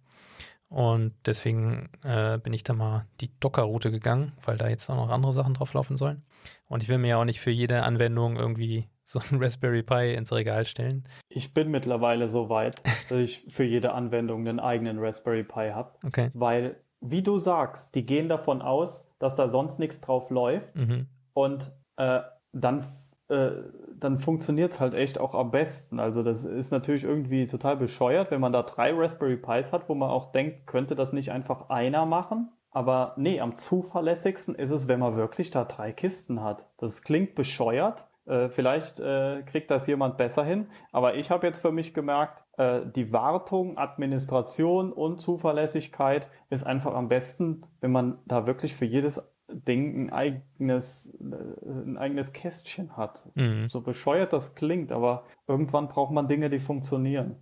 [0.70, 5.10] Und deswegen äh, bin ich da mal die Docker-Route gegangen, weil da jetzt auch noch
[5.10, 6.24] andere Sachen drauf laufen sollen.
[6.68, 10.14] Und ich will mir ja auch nicht für jede Anwendung irgendwie so ein Raspberry Pi
[10.14, 11.08] ins Regal stellen.
[11.30, 12.76] Ich bin mittlerweile so weit,
[13.10, 15.94] dass ich für jede Anwendung einen eigenen Raspberry Pi habe.
[16.06, 16.30] Okay.
[16.34, 20.76] Weil, wie du sagst, die gehen davon aus, dass da sonst nichts drauf läuft.
[20.76, 21.08] Mhm.
[21.34, 22.20] Und äh,
[22.52, 22.84] dann,
[23.30, 23.52] äh,
[23.98, 26.00] dann funktioniert es halt echt auch am besten.
[26.00, 29.96] Also das ist natürlich irgendwie total bescheuert, wenn man da drei Raspberry Pis hat, wo
[29.96, 32.50] man auch denkt, könnte das nicht einfach einer machen?
[32.72, 36.68] Aber nee, am zuverlässigsten ist es, wenn man wirklich da drei Kisten hat.
[36.78, 40.68] Das klingt bescheuert, äh, vielleicht äh, kriegt das jemand besser hin.
[40.92, 46.94] Aber ich habe jetzt für mich gemerkt, äh, die Wartung, Administration und Zuverlässigkeit ist einfach
[46.94, 52.98] am besten, wenn man da wirklich für jedes Ding ein eigenes, äh, ein eigenes Kästchen
[52.98, 53.30] hat.
[53.36, 53.70] Mhm.
[53.70, 57.38] So bescheuert das klingt, aber irgendwann braucht man Dinge, die funktionieren.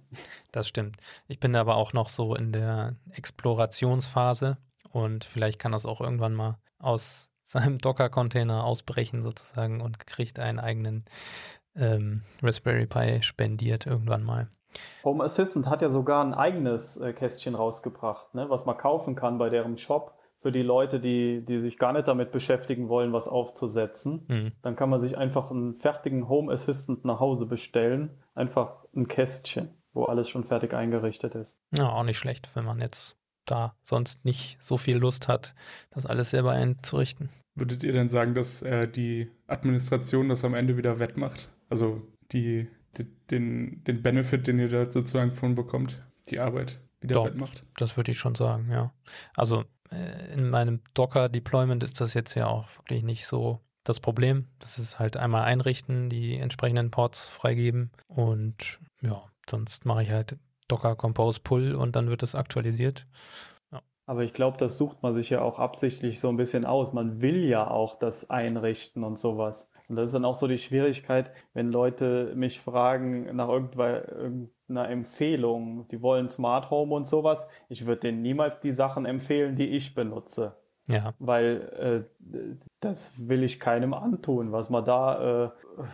[0.51, 0.97] Das stimmt.
[1.27, 4.57] Ich bin aber auch noch so in der Explorationsphase
[4.91, 10.59] und vielleicht kann das auch irgendwann mal aus seinem Docker-Container ausbrechen sozusagen und kriegt einen
[10.59, 11.05] eigenen
[11.75, 14.49] ähm, Raspberry Pi spendiert irgendwann mal.
[15.03, 19.37] Home Assistant hat ja sogar ein eigenes äh, Kästchen rausgebracht, ne, was man kaufen kann
[19.37, 23.27] bei deren Shop für die Leute, die, die sich gar nicht damit beschäftigen wollen, was
[23.27, 24.25] aufzusetzen.
[24.27, 24.51] Mhm.
[24.61, 28.21] Dann kann man sich einfach einen fertigen Home Assistant nach Hause bestellen.
[28.35, 31.59] Einfach ein Kästchen, wo alles schon fertig eingerichtet ist.
[31.75, 35.55] Ja, auch nicht schlecht, wenn man jetzt da sonst nicht so viel Lust hat,
[35.91, 37.29] das alles selber einzurichten.
[37.55, 41.49] Würdet ihr denn sagen, dass äh, die Administration das am Ende wieder wettmacht?
[41.69, 47.15] Also die, die, den, den Benefit, den ihr da sozusagen von bekommt, die Arbeit wieder
[47.15, 47.63] Doch, wettmacht?
[47.77, 48.93] Das würde ich schon sagen, ja.
[49.35, 54.47] Also äh, in meinem Docker-Deployment ist das jetzt ja auch wirklich nicht so das Problem.
[54.59, 60.37] Das ist halt einmal einrichten, die entsprechenden Ports freigeben und ja, sonst mache ich halt
[60.67, 63.07] Docker Compose Pull und dann wird es aktualisiert.
[63.71, 63.81] Ja.
[64.05, 66.93] Aber ich glaube, das sucht man sich ja auch absichtlich so ein bisschen aus.
[66.93, 69.71] Man will ja auch das einrichten und sowas.
[69.89, 75.87] Und das ist dann auch so die Schwierigkeit, wenn Leute mich fragen nach irgendeiner Empfehlung,
[75.89, 77.47] die wollen Smart Home und sowas.
[77.69, 80.57] Ich würde denen niemals die Sachen empfehlen, die ich benutze.
[80.87, 81.13] Ja.
[81.17, 85.49] Weil äh, das will ich keinem antun, was man da, äh,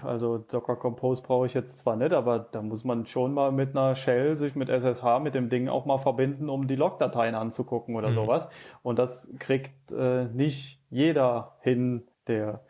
[0.06, 3.70] also Docker Compose brauche ich jetzt zwar nicht, aber da muss man schon mal mit
[3.70, 7.96] einer Shell sich mit SSH mit dem Ding auch mal verbinden, um die Logdateien anzugucken
[7.96, 8.16] oder mhm.
[8.16, 8.50] sowas.
[8.84, 12.62] Und das kriegt äh, nicht jeder hin, der,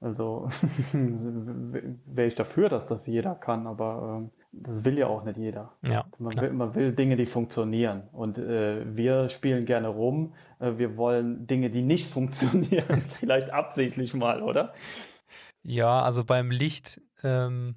[0.00, 0.48] also
[0.92, 5.72] wäre ich dafür, dass das jeder kann, aber ähm, das will ja auch nicht jeder.
[5.82, 8.02] Ja, man, will, man will Dinge, die funktionieren.
[8.12, 10.34] Und äh, wir spielen gerne rum.
[10.60, 13.00] Äh, wir wollen Dinge, die nicht funktionieren.
[13.00, 14.74] Vielleicht absichtlich mal, oder?
[15.62, 17.76] Ja, also beim Licht, ähm,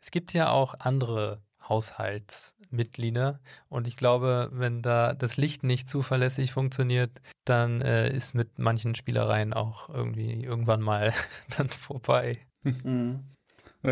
[0.00, 3.40] es gibt ja auch andere Haushaltsmitglieder.
[3.68, 8.94] Und ich glaube, wenn da das Licht nicht zuverlässig funktioniert, dann äh, ist mit manchen
[8.94, 11.12] Spielereien auch irgendwie irgendwann mal
[11.56, 12.38] dann vorbei.
[12.62, 13.35] Mhm.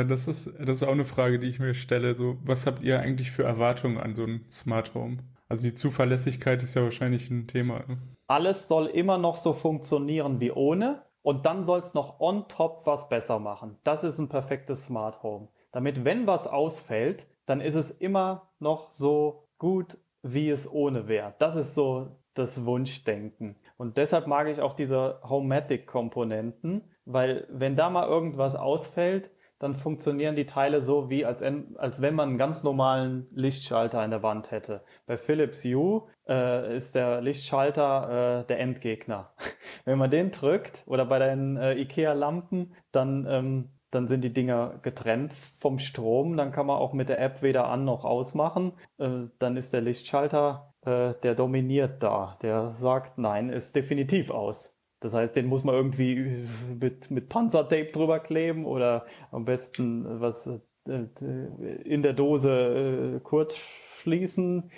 [0.02, 2.16] Das ist, das ist auch eine Frage, die ich mir stelle.
[2.16, 5.18] So, was habt ihr eigentlich für Erwartungen an so ein Smart Home?
[5.48, 7.84] Also die Zuverlässigkeit ist ja wahrscheinlich ein Thema.
[7.86, 7.98] Ne?
[8.26, 12.82] Alles soll immer noch so funktionieren wie ohne und dann soll es noch on top
[12.86, 13.76] was besser machen.
[13.84, 15.48] Das ist ein perfektes Smart Home.
[15.70, 21.34] Damit, wenn was ausfällt, dann ist es immer noch so gut, wie es ohne wäre.
[21.38, 23.56] Das ist so das Wunschdenken.
[23.76, 29.30] Und deshalb mag ich auch diese Homematic-Komponenten, weil wenn da mal irgendwas ausfällt,
[29.64, 34.10] dann funktionieren die Teile so, wie als, als wenn man einen ganz normalen Lichtschalter an
[34.10, 34.84] der Wand hätte.
[35.06, 39.32] Bei Philips Hue äh, ist der Lichtschalter äh, der Endgegner.
[39.86, 44.80] wenn man den drückt oder bei den äh, IKEA-Lampen, dann ähm, dann sind die Dinger
[44.82, 46.36] getrennt vom Strom.
[46.36, 48.72] Dann kann man auch mit der App weder an noch ausmachen.
[48.98, 52.36] Äh, dann ist der Lichtschalter, äh, der dominiert da.
[52.42, 54.73] Der sagt, nein, ist definitiv aus.
[55.04, 56.46] Das heißt, den muss man irgendwie
[56.78, 61.06] mit, mit Panzertape drüber kleben oder am besten was äh,
[61.84, 63.56] in der Dose kurz
[63.96, 64.70] schließen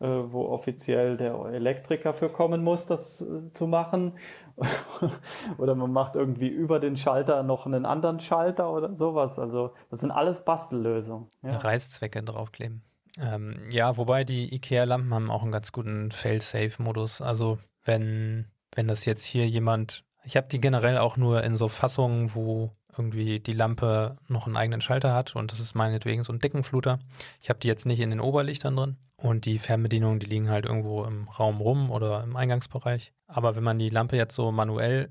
[0.00, 4.12] äh, wo offiziell der Elektriker für kommen muss, das äh, zu machen.
[5.58, 9.40] oder man macht irgendwie über den Schalter noch einen anderen Schalter oder sowas.
[9.40, 11.26] Also das sind alles Bastellösungen.
[11.42, 11.58] Ja.
[11.58, 12.84] Reißzwecke draufkleben.
[13.20, 17.20] Ähm, ja, wobei die IKEA-Lampen haben auch einen ganz guten Fail-Safe-Modus.
[17.20, 21.68] Also wenn, wenn das jetzt hier jemand, ich habe die generell auch nur in so
[21.68, 26.32] Fassungen, wo irgendwie die Lampe noch einen eigenen Schalter hat und das ist meinetwegen so
[26.32, 26.98] ein Deckenfluter.
[27.40, 30.66] Ich habe die jetzt nicht in den Oberlichtern drin und die Fernbedienungen, die liegen halt
[30.66, 33.12] irgendwo im Raum rum oder im Eingangsbereich.
[33.26, 35.10] Aber wenn man die Lampe jetzt so manuell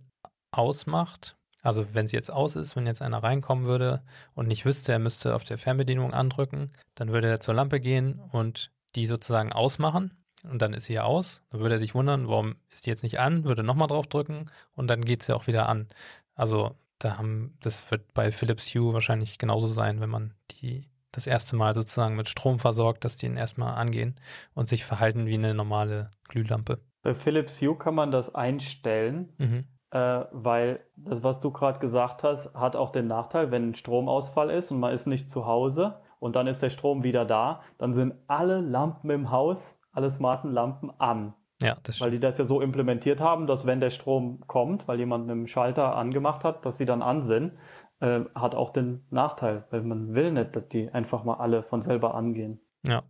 [0.51, 4.03] ausmacht, also wenn sie jetzt aus ist, wenn jetzt einer reinkommen würde
[4.35, 8.19] und nicht wüsste, er müsste auf der Fernbedienung andrücken, dann würde er zur Lampe gehen
[8.31, 10.11] und die sozusagen ausmachen
[10.43, 11.43] und dann ist sie ja aus.
[11.49, 14.45] Dann würde er sich wundern, warum ist die jetzt nicht an, würde nochmal drauf drücken
[14.75, 15.87] und dann geht sie auch wieder an.
[16.35, 21.27] Also da haben, das wird bei Philips Hue wahrscheinlich genauso sein, wenn man die das
[21.27, 24.15] erste Mal sozusagen mit Strom versorgt, dass die ihn erstmal angehen
[24.53, 26.79] und sich verhalten wie eine normale Glühlampe.
[27.01, 29.65] Bei Philips Hue kann man das einstellen, mhm.
[29.91, 34.49] äh, weil das, was du gerade gesagt hast, hat auch den Nachteil, wenn ein Stromausfall
[34.51, 37.93] ist und man ist nicht zu Hause und dann ist der Strom wieder da, dann
[37.93, 41.33] sind alle Lampen im Haus, alle smarten Lampen an.
[41.61, 41.99] Ja, das.
[41.99, 45.47] Weil die das ja so implementiert haben, dass wenn der Strom kommt, weil jemand einen
[45.47, 47.53] Schalter angemacht hat, dass sie dann an sind,
[47.99, 51.81] äh, hat auch den Nachteil, weil man will nicht, dass die einfach mal alle von
[51.81, 52.59] selber angehen.
[52.87, 53.01] Ja,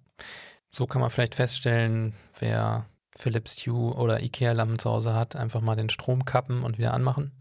[0.69, 2.85] so kann man vielleicht feststellen, wer
[3.17, 7.33] Philips Hue oder Ikea-Lampen zu Hause hat, einfach mal den Strom kappen und wieder anmachen.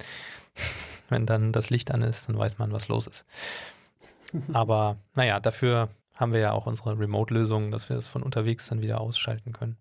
[1.09, 3.25] Wenn dann das Licht an ist, dann weiß man, was los ist.
[4.53, 8.83] Aber naja, dafür haben wir ja auch unsere Remote-Lösung, dass wir es von unterwegs dann
[8.83, 9.76] wieder ausschalten können.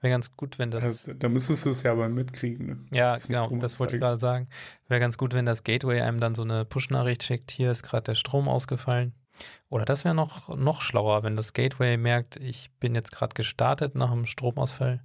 [0.00, 0.82] Wäre ganz gut, wenn das.
[0.82, 2.66] Also, da müsstest du es ja aber mitkriegen.
[2.66, 2.78] Ne?
[2.92, 4.48] Ja, das genau, das wollte ich gerade sagen.
[4.88, 8.04] Wäre ganz gut, wenn das Gateway einem dann so eine Push-Nachricht schickt, hier ist gerade
[8.04, 9.12] der Strom ausgefallen.
[9.68, 13.94] Oder das wäre noch, noch schlauer, wenn das Gateway merkt, ich bin jetzt gerade gestartet
[13.94, 15.02] nach einem Stromausfall.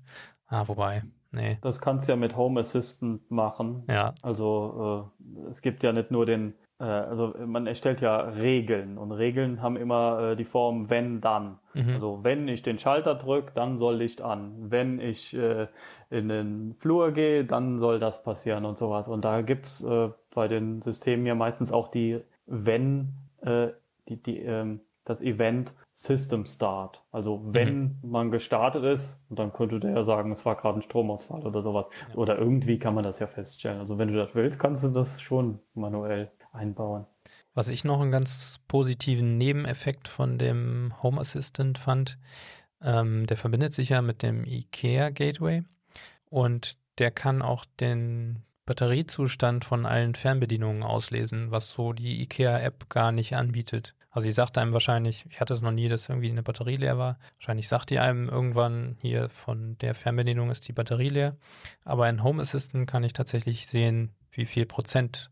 [0.48, 1.58] Ah, wobei, nee.
[1.62, 3.84] Das kannst du ja mit Home Assistant machen.
[3.90, 4.14] Ja.
[4.22, 9.12] Also äh, es gibt ja nicht nur den äh, also man erstellt ja Regeln und
[9.12, 11.60] Regeln haben immer äh, die Form wenn, dann.
[11.74, 11.90] Mhm.
[11.90, 14.72] Also wenn ich den Schalter drücke, dann soll Licht an.
[14.72, 15.68] Wenn ich äh,
[16.10, 19.08] in den Flur gehe, dann soll das passieren und sowas.
[19.08, 23.70] Und da gibt's äh, bei den Systemen ja meistens auch die wenn, äh,
[24.08, 27.04] die, die, ähm, das Event System Start.
[27.12, 28.10] Also wenn mhm.
[28.10, 31.90] man gestartet ist, dann könnte der ja sagen, es war gerade ein Stromausfall oder sowas.
[32.10, 32.16] Ja.
[32.16, 33.80] Oder irgendwie kann man das ja feststellen.
[33.80, 37.06] Also wenn du das willst, kannst du das schon manuell einbauen.
[37.54, 42.18] Was ich noch einen ganz positiven Nebeneffekt von dem Home Assistant fand,
[42.82, 45.64] ähm, der verbindet sich ja mit dem IKEA Gateway
[46.30, 53.12] und der kann auch den Batteriezustand von allen Fernbedienungen auslesen, was so die IKEA-App gar
[53.12, 53.96] nicht anbietet.
[54.10, 56.98] Also sie sagt einem wahrscheinlich, ich hatte es noch nie, dass irgendwie eine Batterie leer
[56.98, 57.20] war.
[57.38, 61.36] Wahrscheinlich sagt die einem irgendwann hier von der Fernbedienung ist die Batterie leer.
[61.84, 65.30] Aber in Home Assistant kann ich tatsächlich sehen, wie viel Prozent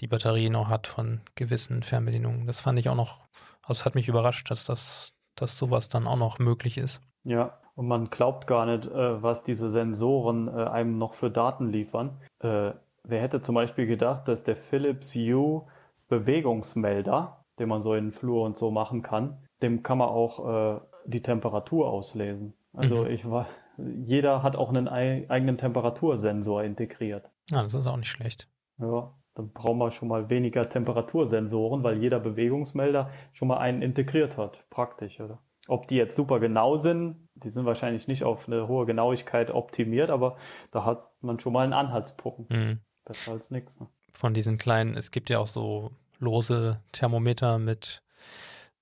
[0.00, 2.46] die Batterie noch hat von gewissen Fernbedienungen.
[2.46, 3.20] Das fand ich auch noch,
[3.62, 7.02] also es hat mich überrascht, dass das, dass sowas dann auch noch möglich ist.
[7.24, 11.68] Ja, und man glaubt gar nicht, äh, was diese Sensoren äh, einem noch für Daten
[11.68, 12.18] liefern.
[12.40, 12.72] Äh,
[13.04, 15.66] wer hätte zum Beispiel gedacht, dass der Philips Hue
[16.08, 20.80] Bewegungsmelder, den man so in den Flur und so machen kann, dem kann man auch
[21.04, 22.54] die Temperatur auslesen.
[22.72, 23.10] Also mhm.
[23.10, 23.46] ich war,
[23.76, 27.30] jeder hat auch einen eigenen Temperatursensor integriert.
[27.48, 28.48] Ja, das ist auch nicht schlecht.
[28.78, 34.36] Ja, dann brauchen wir schon mal weniger Temperatursensoren, weil jeder Bewegungsmelder schon mal einen integriert
[34.36, 34.64] hat.
[34.68, 35.38] Praktisch, oder?
[35.66, 40.10] Ob die jetzt super genau sind, die sind wahrscheinlich nicht auf eine hohe Genauigkeit optimiert,
[40.10, 40.36] aber
[40.72, 42.50] da hat man schon mal einen Anhaltspunkt.
[42.50, 42.80] Mhm.
[43.04, 43.80] Besser als nichts.
[43.80, 43.86] Ne?
[44.12, 48.02] Von diesen kleinen, es gibt ja auch so lose Thermometer mit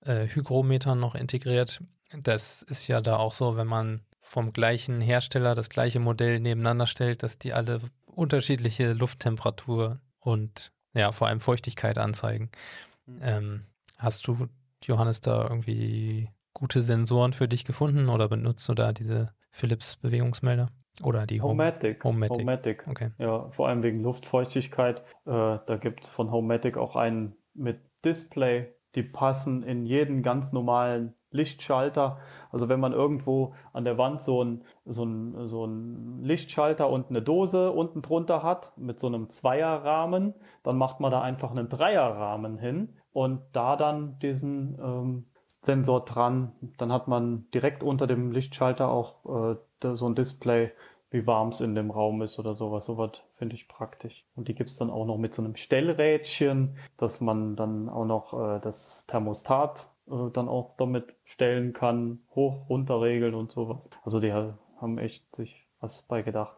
[0.00, 1.82] äh, Hygrometern noch integriert.
[2.22, 6.86] Das ist ja da auch so, wenn man vom gleichen Hersteller das gleiche Modell nebeneinander
[6.86, 12.50] stellt, dass die alle unterschiedliche Lufttemperatur und ja, vor allem Feuchtigkeit anzeigen.
[13.06, 13.18] Mhm.
[13.22, 13.62] Ähm,
[13.98, 14.48] hast du,
[14.84, 20.68] Johannes, da irgendwie gute Sensoren für dich gefunden oder benutzt du da diese Philips Bewegungsmelder?
[21.02, 22.02] Oder die Homematic.
[22.02, 22.36] Homematic.
[22.36, 22.84] Homematic.
[22.88, 23.10] Okay.
[23.18, 25.00] Ja, vor allem wegen Luftfeuchtigkeit.
[25.26, 28.74] Äh, da gibt es von Homematic auch einen mit Display.
[28.96, 32.18] Die passen in jeden ganz normalen Lichtschalter.
[32.50, 37.10] Also wenn man irgendwo an der Wand so ein, so ein, so ein Lichtschalter und
[37.10, 41.68] eine Dose unten drunter hat mit so einem Zweierrahmen, dann macht man da einfach einen
[41.68, 45.24] Dreierrahmen hin und da dann diesen ähm,
[45.62, 46.52] Sensor dran.
[46.78, 50.72] Dann hat man direkt unter dem Lichtschalter auch äh, so ein Display,
[51.10, 52.84] wie warm es in dem Raum ist oder sowas.
[52.86, 54.24] Sowas finde ich praktisch.
[54.34, 58.04] Und die gibt es dann auch noch mit so einem Stellrädchen, dass man dann auch
[58.04, 63.88] noch äh, das Thermostat äh, dann auch damit stellen kann, hoch, runter regeln und sowas.
[64.04, 66.56] Also die haben echt sich was bei gedacht.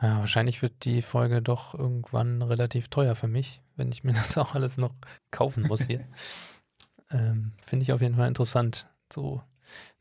[0.00, 4.36] Ja, wahrscheinlich wird die Folge doch irgendwann relativ teuer für mich, wenn ich mir das
[4.38, 4.92] auch alles noch
[5.30, 6.04] kaufen muss hier.
[7.10, 9.42] ähm, Finde ich auf jeden Fall interessant, so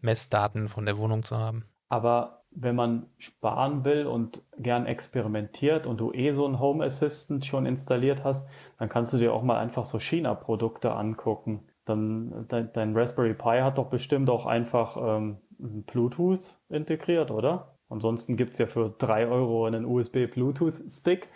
[0.01, 1.65] Messdaten von der Wohnung zu haben.
[1.89, 7.45] Aber wenn man sparen will und gern experimentiert und du eh so einen Home Assistant
[7.45, 12.71] schon installiert hast, dann kannst du dir auch mal einfach so China-Produkte angucken dann dein,
[12.73, 17.77] dein, Raspberry Pi hat doch bestimmt auch einfach ähm, Bluetooth integriert, oder?
[17.89, 21.27] Ansonsten gibt es ja für 3 Euro einen USB-Bluetooth-Stick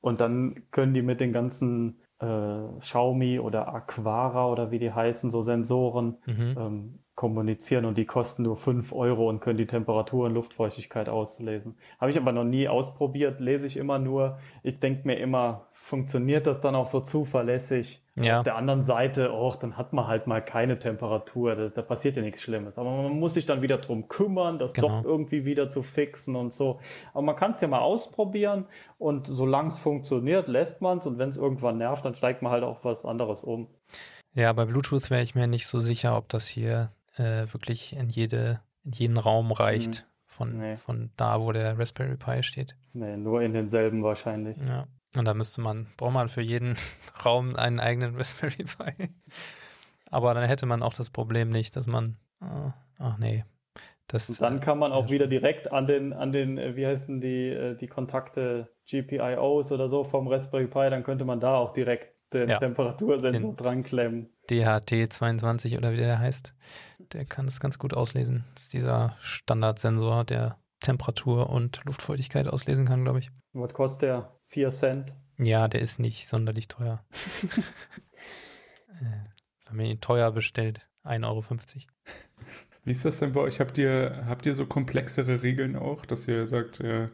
[0.00, 5.30] und dann können die mit den ganzen äh, Xiaomi oder Aquara oder wie die heißen,
[5.30, 6.56] so Sensoren mhm.
[6.58, 11.76] ähm, kommunizieren und die kosten nur 5 Euro und können die Temperatur und Luftfeuchtigkeit auslesen.
[11.98, 14.38] Habe ich aber noch nie ausprobiert, lese ich immer nur.
[14.62, 18.05] Ich denke mir immer, funktioniert das dann auch so zuverlässig.
[18.18, 18.38] Ja.
[18.38, 22.16] Auf der anderen Seite, oh, dann hat man halt mal keine Temperatur, da, da, passiert
[22.16, 22.78] ja nichts Schlimmes.
[22.78, 24.88] Aber man muss sich dann wieder drum kümmern, das genau.
[24.88, 26.80] doch irgendwie wieder zu fixen und so.
[27.12, 28.64] Aber man kann es ja mal ausprobieren
[28.96, 32.52] und solange es funktioniert, lässt man es und wenn es irgendwann nervt, dann steigt man
[32.52, 33.68] halt auch was anderes um.
[34.32, 38.08] Ja, bei Bluetooth wäre ich mir nicht so sicher, ob das hier äh, wirklich in,
[38.08, 40.02] jede, in jeden Raum reicht.
[40.02, 40.10] Mhm.
[40.24, 40.76] Von, nee.
[40.76, 42.76] von da, wo der Raspberry Pi steht.
[42.92, 44.58] Nee, nur in denselben wahrscheinlich.
[44.58, 44.86] Ja.
[45.14, 46.76] Und da müsste man, braucht man für jeden
[47.24, 49.10] Raum einen eigenen Raspberry Pi.
[50.10, 53.44] Aber dann hätte man auch das Problem nicht, dass man, oh, ach nee.
[54.08, 57.20] Das, und dann kann man auch wieder direkt an den, an den, äh, wie heißen
[57.20, 61.72] die, äh, die Kontakte GPIOs oder so vom Raspberry Pi, dann könnte man da auch
[61.72, 64.30] direkt den ja, Temperatursensor den dran klemmen.
[64.48, 66.54] DHT22 oder wie der heißt,
[67.12, 68.44] der kann das ganz gut auslesen.
[68.54, 73.30] Das ist dieser Standardsensor, der Temperatur und Luftfeuchtigkeit auslesen kann, glaube ich.
[73.54, 74.35] Was kostet der?
[74.56, 75.12] 4 Cent.
[75.36, 77.04] Ja, der ist nicht sonderlich teuer.
[78.88, 80.80] äh, haben wir ihn teuer bestellt.
[81.04, 81.44] 1,50 Euro.
[82.84, 83.60] Wie ist das denn bei euch?
[83.60, 87.08] Habt ihr, habt ihr so komplexere Regeln auch, dass ihr sagt, äh,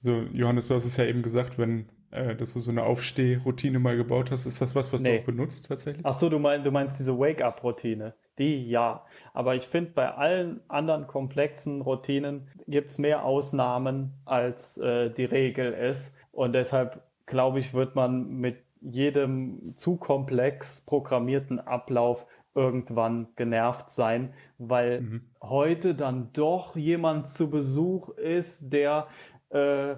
[0.00, 3.78] so Johannes, du hast es ja eben gesagt, wenn äh, dass du so eine Aufstehroutine
[3.78, 5.16] mal gebaut hast, ist das was, was nee.
[5.16, 6.04] du auch benutzt tatsächlich?
[6.04, 8.14] Ach so, du, mein, du meinst diese Wake-up-Routine.
[8.38, 9.04] Die ja.
[9.32, 15.24] Aber ich finde, bei allen anderen komplexen Routinen gibt es mehr Ausnahmen, als äh, die
[15.24, 16.18] Regel ist.
[16.32, 24.34] Und deshalb glaube ich, wird man mit jedem zu komplex programmierten Ablauf irgendwann genervt sein,
[24.58, 25.30] weil mhm.
[25.40, 29.06] heute dann doch jemand zu Besuch ist, der
[29.52, 29.96] äh,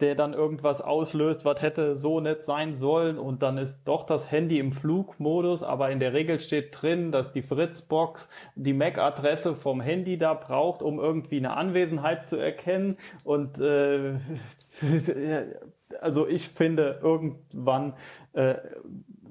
[0.00, 4.30] der dann irgendwas auslöst, was hätte so nicht sein sollen und dann ist doch das
[4.30, 9.82] Handy im Flugmodus, aber in der Regel steht drin, dass die Fritzbox die MAC-Adresse vom
[9.82, 14.14] Handy da braucht, um irgendwie eine Anwesenheit zu erkennen und äh,
[16.00, 17.94] also ich finde, irgendwann
[18.32, 18.56] äh,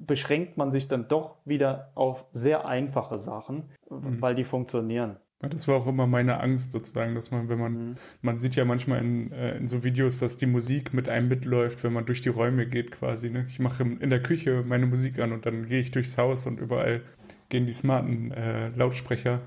[0.06, 4.20] beschränkt man sich dann doch wieder auf sehr einfache Sachen, mhm.
[4.20, 5.16] weil die funktionieren.
[5.40, 7.94] Das war auch immer meine Angst sozusagen, dass man, wenn man, mhm.
[8.22, 11.84] man sieht ja manchmal in, äh, in so Videos, dass die Musik mit einem mitläuft,
[11.84, 13.30] wenn man durch die Räume geht quasi.
[13.30, 13.44] Ne?
[13.48, 16.60] Ich mache in der Küche meine Musik an und dann gehe ich durchs Haus und
[16.60, 17.02] überall
[17.48, 19.40] gehen die smarten äh, Lautsprecher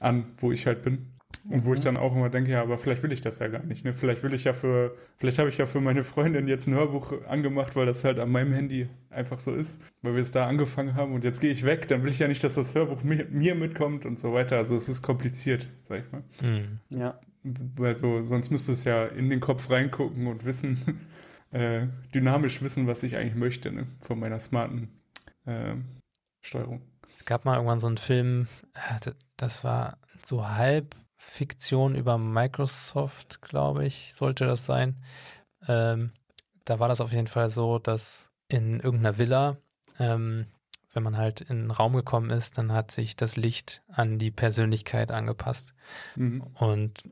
[0.00, 1.15] an, wo ich halt bin.
[1.48, 3.62] Und wo ich dann auch immer denke, ja, aber vielleicht will ich das ja gar
[3.62, 3.84] nicht.
[3.84, 3.94] Ne?
[3.94, 7.12] Vielleicht will ich ja für, vielleicht habe ich ja für meine Freundin jetzt ein Hörbuch
[7.28, 10.94] angemacht, weil das halt an meinem Handy einfach so ist, weil wir es da angefangen
[10.94, 13.26] haben und jetzt gehe ich weg, dann will ich ja nicht, dass das Hörbuch mir,
[13.30, 14.56] mir mitkommt und so weiter.
[14.56, 16.22] Also es ist kompliziert, sag ich mal.
[16.42, 16.80] Mhm.
[16.90, 17.20] Ja.
[17.44, 21.00] Weil so, sonst müsste es ja in den Kopf reingucken und wissen,
[21.52, 23.86] äh, dynamisch wissen, was ich eigentlich möchte, ne?
[24.00, 24.88] Von meiner smarten
[25.44, 25.74] äh,
[26.40, 26.82] Steuerung.
[27.14, 33.40] Es gab mal irgendwann so einen Film, äh, das war so halb Fiktion über Microsoft,
[33.42, 34.96] glaube ich, sollte das sein.
[35.66, 36.12] Ähm,
[36.64, 39.56] da war das auf jeden Fall so, dass in irgendeiner Villa,
[39.98, 40.46] ähm,
[40.92, 44.30] wenn man halt in einen Raum gekommen ist, dann hat sich das Licht an die
[44.30, 45.74] Persönlichkeit angepasst.
[46.16, 46.42] Mhm.
[46.54, 47.04] Und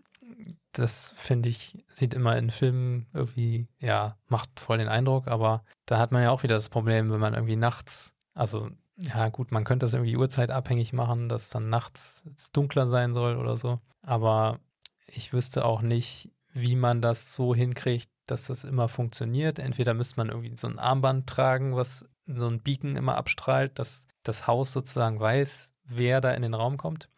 [0.73, 5.99] das finde ich, sieht immer in Filmen irgendwie, ja, macht voll den Eindruck, aber da
[5.99, 9.65] hat man ja auch wieder das Problem, wenn man irgendwie nachts, also ja gut, man
[9.65, 13.81] könnte das irgendwie uhrzeitabhängig machen, dass dann nachts dunkler sein soll oder so.
[14.03, 14.61] Aber
[15.07, 19.59] ich wüsste auch nicht, wie man das so hinkriegt, dass das immer funktioniert.
[19.59, 24.07] Entweder müsste man irgendwie so ein Armband tragen, was so ein Beacon immer abstrahlt, dass
[24.23, 27.09] das Haus sozusagen weiß, wer da in den Raum kommt.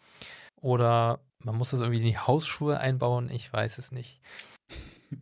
[0.61, 4.21] Oder man muss das irgendwie in die Hausschuhe einbauen, ich weiß es nicht.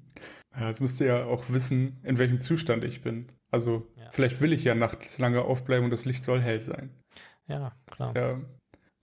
[0.56, 3.26] Ja, es müsste ja auch wissen, in welchem Zustand ich bin.
[3.54, 4.10] Also ja.
[4.10, 6.90] vielleicht will ich ja nachts lange aufbleiben und das Licht soll hell sein.
[7.46, 8.12] Ja, klar.
[8.16, 8.40] Ja,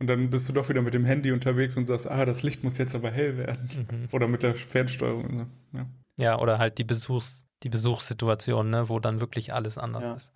[0.01, 2.61] und dann bist du doch wieder mit dem Handy unterwegs und sagst, ah, das Licht
[2.65, 3.87] muss jetzt aber hell werden.
[3.89, 4.07] Mhm.
[4.11, 5.45] Oder mit der Fernsteuerung und so.
[5.71, 5.85] Ja,
[6.19, 10.13] ja oder halt die, Besuchs-, die Besuchssituation, ne, wo dann wirklich alles anders ja.
[10.15, 10.33] ist.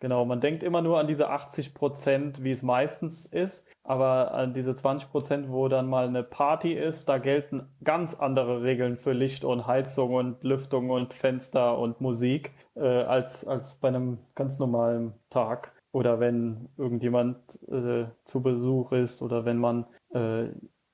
[0.00, 4.52] Genau, man denkt immer nur an diese 80 Prozent, wie es meistens ist, aber an
[4.52, 9.12] diese 20 Prozent, wo dann mal eine Party ist, da gelten ganz andere Regeln für
[9.12, 14.58] Licht und Heizung und Lüftung und Fenster und Musik äh, als, als bei einem ganz
[14.58, 15.72] normalen Tag.
[15.92, 17.38] Oder wenn irgendjemand
[17.70, 20.48] äh, zu Besuch ist oder wenn man, äh,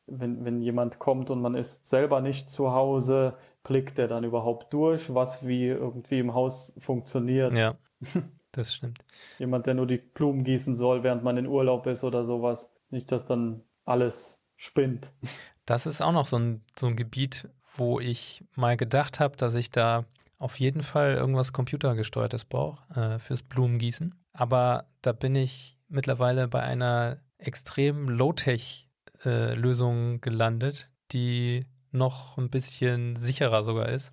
[0.06, 3.34] wenn, wenn jemand kommt und man ist selber nicht zu Hause,
[3.64, 7.56] blickt der dann überhaupt durch, was wie irgendwie im Haus funktioniert.
[7.56, 7.74] Ja.
[8.52, 8.98] Das stimmt.
[9.38, 12.70] Jemand, der nur die Blumen gießen soll, während man in Urlaub ist oder sowas.
[12.90, 15.10] Nicht, dass dann alles spinnt.
[15.64, 19.54] Das ist auch noch so ein, so ein Gebiet, wo ich mal gedacht habe, dass
[19.54, 20.06] ich da
[20.40, 24.12] auf jeden Fall irgendwas computergesteuertes brauche äh, fürs Blumengießen.
[24.32, 33.14] Aber da bin ich mittlerweile bei einer extrem Low-Tech-Lösung äh, gelandet, die noch ein bisschen
[33.14, 34.12] sicherer sogar ist.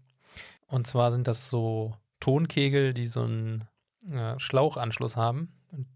[0.67, 3.65] Und zwar sind das so Tonkegel, die so einen
[4.11, 5.53] äh, Schlauchanschluss haben,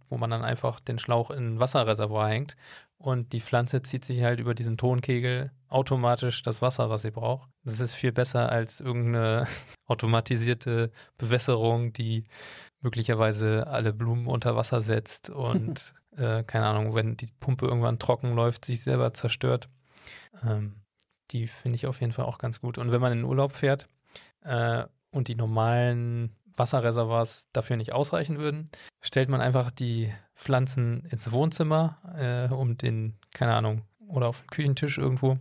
[0.10, 2.56] wo man dann einfach den Schlauch in ein Wasserreservoir hängt
[3.04, 7.50] und die Pflanze zieht sich halt über diesen Tonkegel automatisch das Wasser, was sie braucht.
[7.66, 9.46] Das ist viel besser als irgendeine
[9.88, 12.24] automatisierte Bewässerung, die
[12.80, 18.36] möglicherweise alle Blumen unter Wasser setzt und äh, keine Ahnung, wenn die Pumpe irgendwann trocken
[18.36, 19.68] läuft, sich selber zerstört.
[20.42, 20.76] Ähm,
[21.32, 22.78] die finde ich auf jeden Fall auch ganz gut.
[22.78, 23.90] Und wenn man in den Urlaub fährt
[24.46, 28.70] äh, und die normalen Wasserreservoirs dafür nicht ausreichen würden,
[29.02, 34.48] stellt man einfach die Pflanzen ins Wohnzimmer, äh, um den, keine Ahnung, oder auf den
[34.48, 35.38] Küchentisch irgendwo.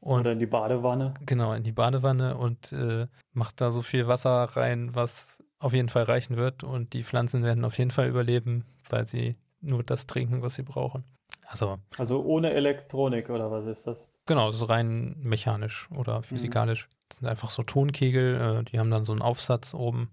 [0.00, 1.14] Und, oder in die Badewanne.
[1.24, 5.88] Genau, in die Badewanne und äh, macht da so viel Wasser rein, was auf jeden
[5.88, 6.64] Fall reichen wird.
[6.64, 10.62] Und die Pflanzen werden auf jeden Fall überleben, weil sie nur das trinken, was sie
[10.62, 11.04] brauchen.
[11.48, 14.10] Also, also ohne Elektronik oder was ist das?
[14.26, 16.22] Genau, das ist rein mechanisch oder mhm.
[16.22, 16.88] physikalisch.
[16.88, 16.96] Mhm.
[17.08, 20.10] Das sind einfach so Tonkegel, äh, die haben dann so einen Aufsatz oben,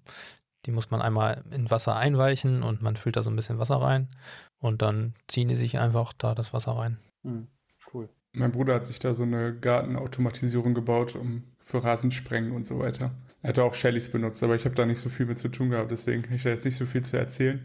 [0.66, 3.78] die muss man einmal in Wasser einweichen und man füllt da so ein bisschen Wasser
[3.78, 4.08] rein
[4.60, 7.00] und dann ziehen die sich einfach da das Wasser rein.
[7.24, 7.48] Mhm.
[7.94, 8.10] Cool.
[8.34, 13.12] Mein Bruder hat sich da so eine Gartenautomatisierung gebaut, um für Rasensprengen und so weiter.
[13.42, 15.70] Er hat auch Shellys benutzt, aber ich habe da nicht so viel mit zu tun
[15.70, 17.64] gehabt, deswegen kann ich da jetzt nicht so viel zu erzählen.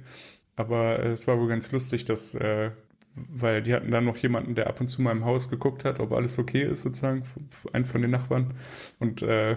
[0.56, 2.70] Aber äh, es war wohl ganz lustig, dass, äh,
[3.14, 6.00] weil die hatten dann noch jemanden, der ab und zu mal im Haus geguckt hat,
[6.00, 7.24] ob alles okay ist, sozusagen,
[7.72, 8.54] einen von den Nachbarn.
[8.98, 9.56] Und äh,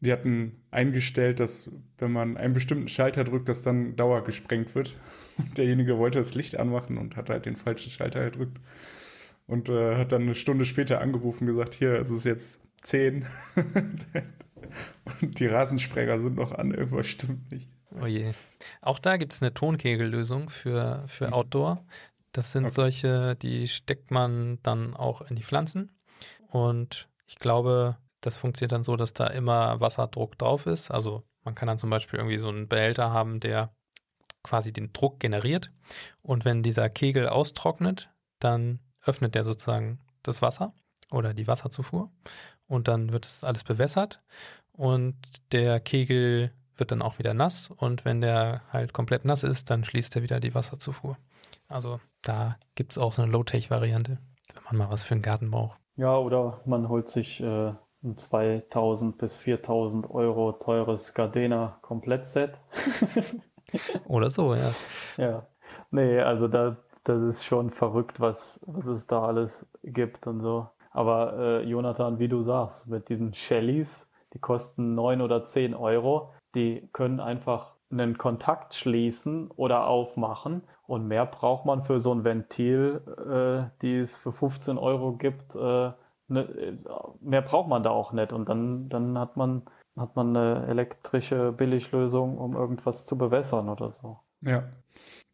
[0.00, 4.94] die hatten eingestellt, dass wenn man einen bestimmten Schalter drückt, dass dann Dauer gesprengt wird.
[5.38, 8.58] Und derjenige wollte das Licht anmachen und hat halt den falschen Schalter gedrückt.
[9.46, 13.24] Und äh, hat dann eine Stunde später angerufen und gesagt, hier, es ist jetzt 10.
[15.22, 17.68] und die Rasensprenger sind noch an, irgendwas stimmt nicht.
[18.00, 18.32] Oh je.
[18.82, 21.84] Auch da gibt es eine Tonkegellösung für, für Outdoor.
[22.32, 22.74] Das sind okay.
[22.74, 25.90] solche, die steckt man dann auch in die Pflanzen.
[26.48, 30.90] Und ich glaube, das funktioniert dann so, dass da immer Wasserdruck drauf ist.
[30.90, 33.72] Also man kann dann zum Beispiel irgendwie so einen Behälter haben, der
[34.42, 35.70] quasi den Druck generiert.
[36.22, 38.10] Und wenn dieser Kegel austrocknet,
[38.40, 40.74] dann öffnet der sozusagen das Wasser
[41.12, 42.10] oder die Wasserzufuhr.
[42.66, 44.20] Und dann wird es alles bewässert.
[44.72, 45.14] Und
[45.52, 47.70] der Kegel wird dann auch wieder nass.
[47.70, 51.16] Und wenn der halt komplett nass ist, dann schließt er wieder die Wasserzufuhr.
[51.68, 54.18] Also da gibt es auch so eine Low-Tech-Variante,
[54.52, 55.78] wenn man mal was für einen Garten braucht.
[55.94, 57.72] Ja, oder man holt sich äh,
[58.06, 62.60] ein 2000 bis 4000 Euro teures Gardena Komplettset.
[64.08, 64.70] oder so, ja.
[65.16, 65.46] Ja.
[65.90, 70.68] Nee, also da, das ist schon verrückt, was, was es da alles gibt und so.
[70.90, 76.32] Aber äh, Jonathan, wie du sagst, mit diesen Shellys, die kosten 9 oder 10 Euro,
[76.54, 82.24] die können einfach einen Kontakt schließen oder aufmachen und mehr braucht man für so ein
[82.24, 85.92] Ventil, äh, die es für 15 Euro gibt, äh,
[86.28, 86.78] ne,
[87.20, 89.62] mehr braucht man da auch nicht und dann, dann hat man
[89.96, 94.20] hat man eine elektrische Billiglösung, um irgendwas zu bewässern oder so.
[94.42, 94.70] Ja.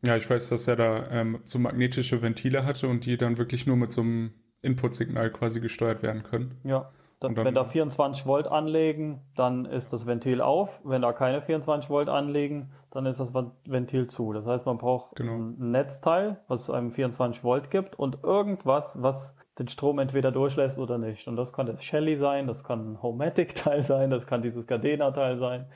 [0.04, 3.66] Ja, ich weiß, dass er da ähm, so magnetische Ventile hatte und die dann wirklich
[3.66, 6.60] nur mit so einem Inputsignal quasi gesteuert werden können.
[6.64, 6.92] Ja.
[7.22, 10.80] Dann, dann, wenn da 24 Volt anlegen, dann ist das Ventil auf.
[10.84, 13.32] Wenn da keine 24 Volt anlegen, dann ist das
[13.64, 14.32] Ventil zu.
[14.32, 15.34] Das heißt, man braucht genau.
[15.34, 20.98] ein Netzteil, was einem 24 Volt gibt und irgendwas, was den Strom entweder durchlässt oder
[20.98, 21.28] nicht.
[21.28, 25.38] Und das kann das Shelly sein, das kann ein Homematic-Teil sein, das kann dieses Gardena-Teil
[25.38, 25.66] sein.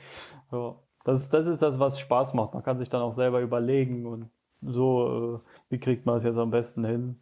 [0.51, 0.83] So.
[1.05, 2.53] Das, das ist das, was Spaß macht.
[2.53, 4.29] Man kann sich dann auch selber überlegen und
[4.61, 5.39] so, äh,
[5.69, 7.19] wie kriegt man es jetzt am besten hin.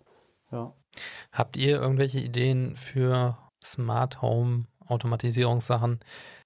[0.51, 0.73] Ja.
[1.31, 5.99] Habt ihr irgendwelche Ideen für Smart Home Automatisierungssachen,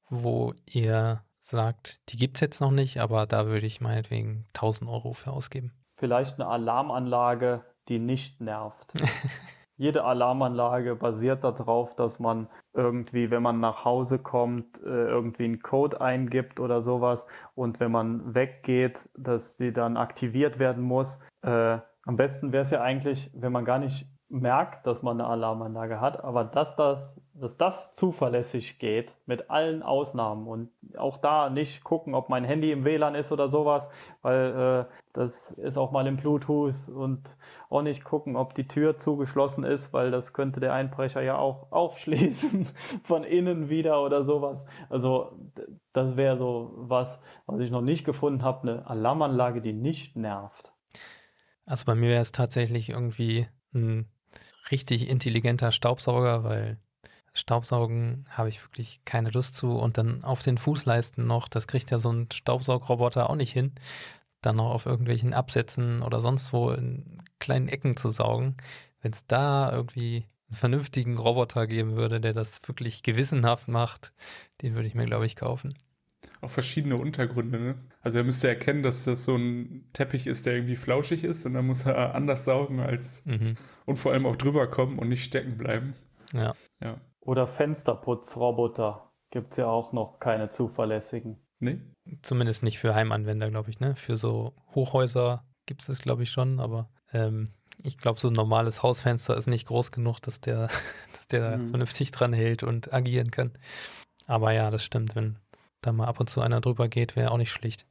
[0.09, 4.89] wo ihr sagt, die gibt es jetzt noch nicht, aber da würde ich meinetwegen 1000
[4.89, 5.73] Euro für ausgeben?
[5.95, 8.93] Vielleicht eine Alarmanlage, die nicht nervt.
[9.77, 15.61] Jede Alarmanlage basiert darauf, dass man irgendwie, wenn man nach Hause kommt, äh, irgendwie einen
[15.61, 21.21] Code eingibt oder sowas und wenn man weggeht, dass die dann aktiviert werden muss.
[21.43, 25.29] Äh, am besten wäre es ja eigentlich, wenn man gar nicht merkt, dass man eine
[25.29, 31.49] Alarmanlage hat, aber dass das, dass das zuverlässig geht mit allen Ausnahmen und auch da
[31.49, 33.89] nicht gucken, ob mein Handy im WLAN ist oder sowas,
[34.21, 37.27] weil äh, das ist auch mal im Bluetooth und
[37.69, 41.67] auch nicht gucken, ob die Tür zugeschlossen ist, weil das könnte der Einbrecher ja auch
[41.71, 42.67] aufschließen
[43.03, 44.63] von innen wieder oder sowas.
[44.89, 45.31] Also
[45.91, 50.73] das wäre so was, was ich noch nicht gefunden habe, eine Alarmanlage, die nicht nervt.
[51.65, 54.09] Also bei mir wäre es tatsächlich irgendwie ein
[54.71, 56.77] richtig intelligenter Staubsauger, weil
[57.33, 59.71] Staubsaugen habe ich wirklich keine Lust zu.
[59.77, 63.73] Und dann auf den Fußleisten noch, das kriegt ja so ein Staubsaugroboter auch nicht hin,
[64.41, 68.55] dann noch auf irgendwelchen Absätzen oder sonst wo in kleinen Ecken zu saugen.
[69.01, 74.13] Wenn es da irgendwie einen vernünftigen Roboter geben würde, der das wirklich gewissenhaft macht,
[74.61, 75.75] den würde ich mir, glaube ich, kaufen
[76.41, 77.59] auch verschiedene Untergründe.
[77.59, 77.75] Ne?
[78.01, 81.53] Also er müsste erkennen, dass das so ein Teppich ist, der irgendwie flauschig ist und
[81.53, 83.55] dann muss er anders saugen als mhm.
[83.85, 85.95] und vor allem auch drüber kommen und nicht stecken bleiben.
[86.33, 86.53] Ja.
[86.81, 87.01] ja.
[87.21, 91.37] Oder Fensterputzroboter gibt es ja auch noch keine zuverlässigen.
[91.59, 91.81] Nee?
[92.21, 93.95] Zumindest nicht für Heimanwender, glaube ich, ne?
[93.95, 97.53] Für so Hochhäuser gibt es das, glaube ich, schon, aber ähm,
[97.83, 100.69] ich glaube, so ein normales Hausfenster ist nicht groß genug, dass der,
[101.15, 101.69] dass der mhm.
[101.69, 103.51] vernünftig dran hält und agieren kann.
[104.25, 105.37] Aber ja, das stimmt, wenn
[105.81, 107.85] da mal ab und zu einer drüber geht, wäre auch nicht schlicht.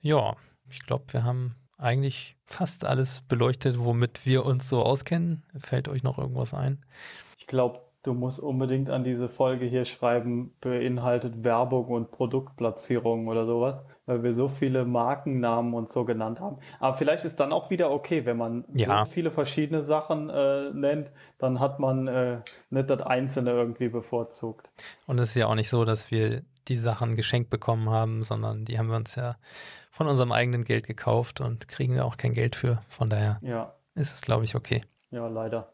[0.00, 0.36] Ja,
[0.68, 5.44] ich glaube, wir haben eigentlich fast alles beleuchtet, womit wir uns so auskennen.
[5.56, 6.84] Fällt euch noch irgendwas ein?
[7.38, 13.46] Ich glaube, du musst unbedingt an diese Folge hier schreiben, beinhaltet Werbung und Produktplatzierung oder
[13.46, 16.58] sowas, weil wir so viele Markennamen und so genannt haben.
[16.80, 19.04] Aber vielleicht ist dann auch wieder okay, wenn man ja.
[19.04, 24.70] so viele verschiedene Sachen äh, nennt, dann hat man äh, nicht das Einzelne irgendwie bevorzugt.
[25.06, 28.64] Und es ist ja auch nicht so, dass wir die Sachen geschenkt bekommen haben, sondern
[28.64, 29.36] die haben wir uns ja
[29.90, 32.82] von unserem eigenen Geld gekauft und kriegen wir auch kein Geld für.
[32.88, 33.74] Von daher ja.
[33.94, 34.82] ist es, glaube ich, okay.
[35.10, 35.72] Ja, leider.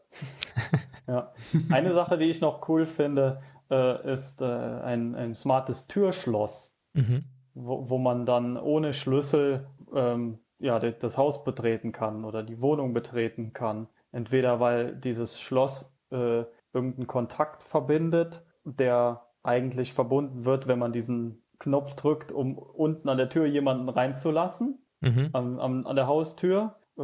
[1.07, 1.33] ja.
[1.69, 7.25] Eine Sache, die ich noch cool finde, äh, ist äh, ein, ein smartes Türschloss, mhm.
[7.53, 12.93] wo, wo man dann ohne Schlüssel ähm, ja, das Haus betreten kann oder die Wohnung
[12.93, 13.87] betreten kann.
[14.11, 21.41] Entweder weil dieses Schloss äh, irgendeinen Kontakt verbindet, der eigentlich verbunden wird, wenn man diesen
[21.59, 25.29] Knopf drückt, um unten an der Tür jemanden reinzulassen, mhm.
[25.33, 26.75] an, an, an der Haustür.
[26.97, 27.03] Äh,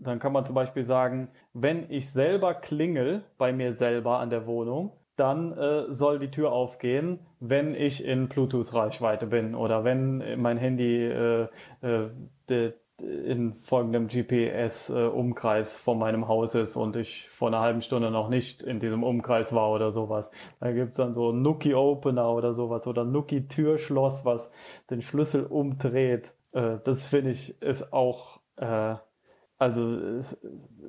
[0.00, 4.46] dann kann man zum Beispiel sagen, wenn ich selber klingel bei mir selber an der
[4.46, 10.58] Wohnung, dann äh, soll die Tür aufgehen, wenn ich in Bluetooth-Reichweite bin oder wenn mein
[10.58, 11.48] Handy äh,
[11.80, 12.10] äh,
[12.48, 18.28] de, in folgendem GPS-Umkreis von meinem Haus ist und ich vor einer halben Stunde noch
[18.28, 20.30] nicht in diesem Umkreis war oder sowas.
[20.60, 24.52] Da gibt's dann so Nuki Opener oder sowas oder Nuki Türschloss, was
[24.90, 26.32] den Schlüssel umdreht.
[26.52, 28.96] Äh, das finde ich ist auch, äh,
[29.58, 30.18] also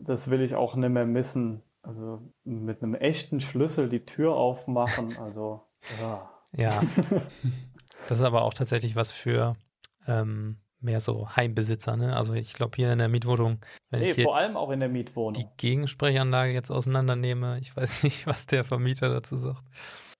[0.01, 1.61] das will ich auch nicht mehr missen.
[1.81, 5.63] Also mit einem echten Schlüssel die Tür aufmachen, also
[6.01, 6.29] ja.
[6.55, 6.81] Ja.
[8.07, 9.55] das ist aber auch tatsächlich was für
[10.07, 12.15] ähm, mehr so Heimbesitzer, ne?
[12.15, 13.59] Also ich glaube hier in der Mietwohnung,
[13.89, 14.89] wenn Nee, ich vor allem auch in der
[15.35, 15.51] die Mietwohnung.
[15.57, 19.63] Gegensprechanlage jetzt auseinandernehme, ich weiß nicht, was der Vermieter dazu sagt.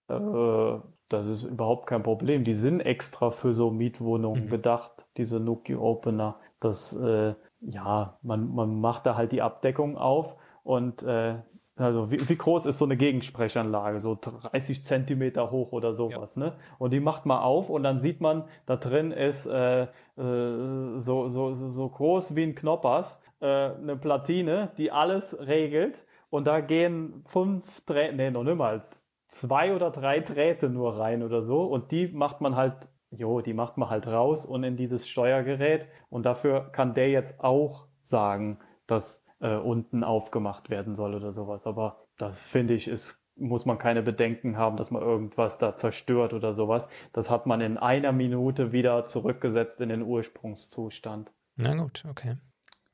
[0.08, 2.44] Äh, das ist überhaupt kein Problem.
[2.44, 4.50] Die sind extra für so Mietwohnungen Mhm.
[4.50, 6.38] gedacht, diese Nuki Opener.
[6.60, 11.36] Das, äh, ja, man, man macht da halt die Abdeckung auf und äh,
[11.76, 14.00] also wie, wie groß ist so eine Gegensprechanlage?
[14.00, 16.54] So 30 Zentimeter hoch oder sowas, ne?
[16.78, 21.28] Und die macht man auf und dann sieht man, da drin ist äh, äh, so,
[21.28, 26.04] so, so, so groß wie ein Knoppers äh, eine Platine, die alles regelt.
[26.28, 31.42] Und da gehen fünf Drähte, nee, noch niemals, zwei oder drei Drähte nur rein oder
[31.42, 31.64] so.
[31.64, 35.86] Und die macht man halt, jo, die macht man halt raus und in dieses Steuergerät.
[36.08, 41.66] Und dafür kann der jetzt auch sagen, dass äh, unten aufgemacht werden soll oder sowas.
[41.66, 46.32] Aber da finde ich, ist, muss man keine Bedenken haben, dass man irgendwas da zerstört
[46.32, 46.88] oder sowas.
[47.12, 51.30] Das hat man in einer Minute wieder zurückgesetzt in den Ursprungszustand.
[51.56, 52.36] Na gut, okay.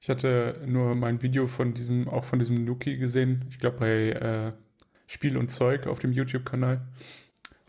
[0.00, 3.44] Ich hatte nur mal ein Video von diesem, auch von diesem Nuki gesehen.
[3.50, 4.52] Ich glaube bei äh,
[5.06, 6.86] Spiel und Zeug auf dem YouTube-Kanal.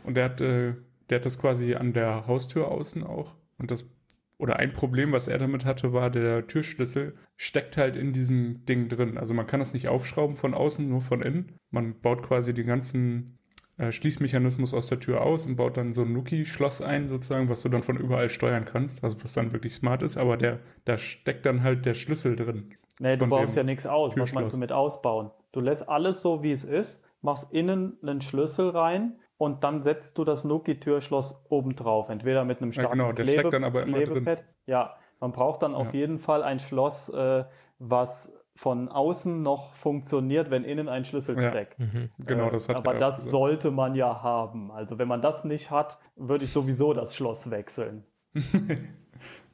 [0.03, 0.75] Und der hat, äh,
[1.09, 3.35] der hat das quasi an der Haustür außen auch.
[3.57, 3.89] Und das,
[4.37, 8.87] oder ein Problem, was er damit hatte, war, der Türschlüssel steckt halt in diesem Ding
[8.87, 9.17] drin.
[9.17, 11.53] Also man kann das nicht aufschrauben von außen, nur von innen.
[11.71, 13.39] Man baut quasi den ganzen
[13.77, 17.61] äh, Schließmechanismus aus der Tür aus und baut dann so ein Nuki-Schloss ein, sozusagen, was
[17.61, 20.97] du dann von überall steuern kannst, also was dann wirklich smart ist, aber der, da
[20.97, 22.73] steckt dann halt der Schlüssel drin.
[22.99, 24.17] Nee, du baust ja nichts aus.
[24.17, 25.29] Was meinst du mit ausbauen?
[25.51, 30.17] Du lässt alles so, wie es ist, machst innen einen Schlüssel rein und dann setzt
[30.17, 32.09] du das Nuki-Türschloss oben drauf.
[32.09, 34.23] Entweder mit einem Ja, starken genau, der Klebe steckt dann aber immer drin.
[34.23, 34.43] Klebepad.
[34.65, 35.99] Ja, man braucht dann auf Ja.
[35.99, 37.45] jeden Fall ein Schloss, äh,
[37.79, 41.49] was von außen noch funktioniert, wenn innen ein Schlüssel Ja.
[41.49, 41.77] steckt.
[41.77, 42.09] Mhm.
[42.17, 43.31] Genau, Äh, das hat aber er auch das gesagt.
[43.31, 44.71] sollte man ja haben.
[44.71, 48.03] Also wenn man das nicht hat, würde ich sowieso das Schloss wechseln.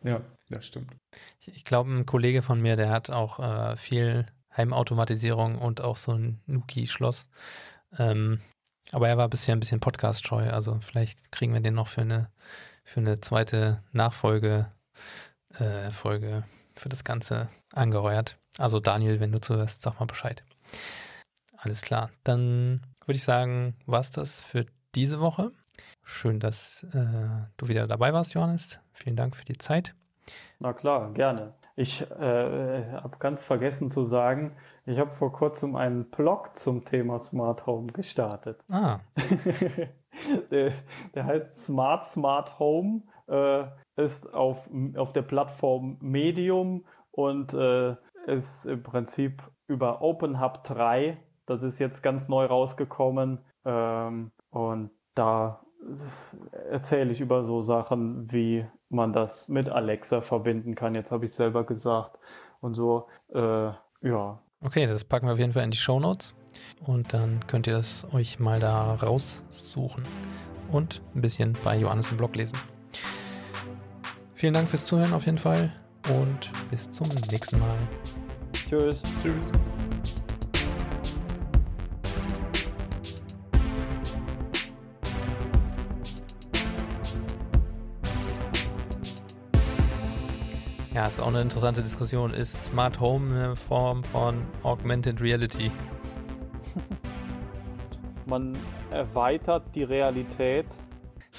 [0.04, 0.20] Ja,
[0.50, 0.92] das stimmt.
[1.40, 4.26] Ich, ich glaube, ein Kollege von mir, der hat auch äh, viel
[4.56, 7.30] Heimautomatisierung und auch so ein Nuki-Schloss.
[7.98, 8.40] Ähm,
[8.92, 12.30] aber er war bisher ein bisschen podcast-scheu, also vielleicht kriegen wir den noch für eine,
[12.84, 14.72] für eine zweite Nachfolge
[15.60, 16.44] äh, Folge
[16.76, 18.38] für das Ganze angeheuert.
[18.58, 20.44] Also Daniel, wenn du zuhörst, sag mal Bescheid.
[21.58, 22.10] Alles klar.
[22.24, 24.66] Dann würde ich sagen, war's das für
[24.96, 25.52] diese Woche.
[26.04, 28.80] Schön, dass äh, du wieder dabei warst, Johannes.
[28.92, 29.96] Vielen Dank für die Zeit.
[30.60, 31.54] Na klar, gerne.
[31.76, 34.56] Ich äh, habe ganz vergessen zu sagen,
[34.86, 38.60] ich habe vor kurzem einen Blog zum Thema Smart Home gestartet.
[38.70, 39.00] Ah,
[40.52, 40.74] der,
[41.16, 43.66] der heißt Smart Smart Home, äh,
[43.96, 47.96] ist auf, auf der Plattform Medium und äh,
[48.28, 51.18] ist im Prinzip über OpenHub 3.
[51.46, 55.62] Das ist jetzt ganz neu rausgekommen ähm, und da
[56.70, 60.96] erzähle ich über so Sachen, wie man das mit Alexa verbinden kann.
[60.96, 62.18] Jetzt habe ich selber gesagt
[62.62, 63.08] und so.
[63.34, 63.72] Äh,
[64.02, 66.34] ja, Okay, das packen wir auf jeden Fall in die Show Notes
[66.86, 70.04] und dann könnt ihr das euch mal da raussuchen
[70.72, 72.58] und ein bisschen bei Johannes im Blog lesen.
[74.34, 75.72] Vielen Dank fürs Zuhören auf jeden Fall
[76.10, 77.78] und bis zum nächsten Mal.
[78.54, 79.02] tschüss.
[79.22, 79.52] Tschüss.
[90.94, 92.36] Ja, ist auch eine interessante Diskussion.
[92.36, 95.72] Ist Smart Home eine Form von Augmented Reality?
[98.28, 98.56] Man
[98.92, 100.68] erweitert die Realität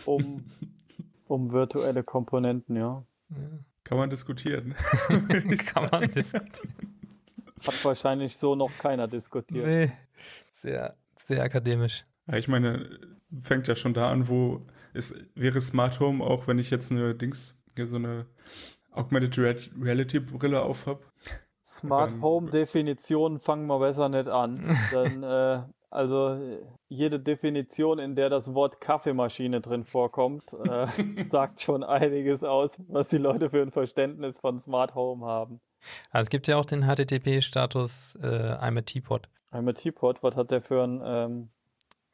[0.07, 0.45] um,
[1.29, 3.05] um virtuelle Komponenten, ja.
[3.85, 4.75] Kann man diskutieren.
[5.09, 6.75] Kann man diskutieren.
[7.65, 9.67] Hat wahrscheinlich so noch keiner diskutiert.
[9.67, 9.93] Nee,
[10.53, 12.05] sehr, sehr akademisch.
[12.27, 12.99] Ja, ich meine,
[13.41, 17.15] fängt ja schon da an, wo es wäre Smart Home, auch wenn ich jetzt eine
[17.15, 18.27] Dings, hier so eine
[18.95, 21.01] Augmented Real- Reality Brille auf habe.
[21.65, 24.55] Smart Dann- Home Definitionen fangen wir besser nicht an.
[24.93, 30.87] Denn, äh, also äh, jede Definition, in der das Wort Kaffeemaschine drin vorkommt, äh,
[31.29, 35.61] sagt schon einiges aus, was die Leute für ein Verständnis von Smart Home haben.
[36.11, 38.27] Also es gibt ja auch den HTTP-Status äh,
[38.61, 39.29] I'm a Teapot.
[39.53, 41.49] I'm a Teapot, was hat der für ein ähm,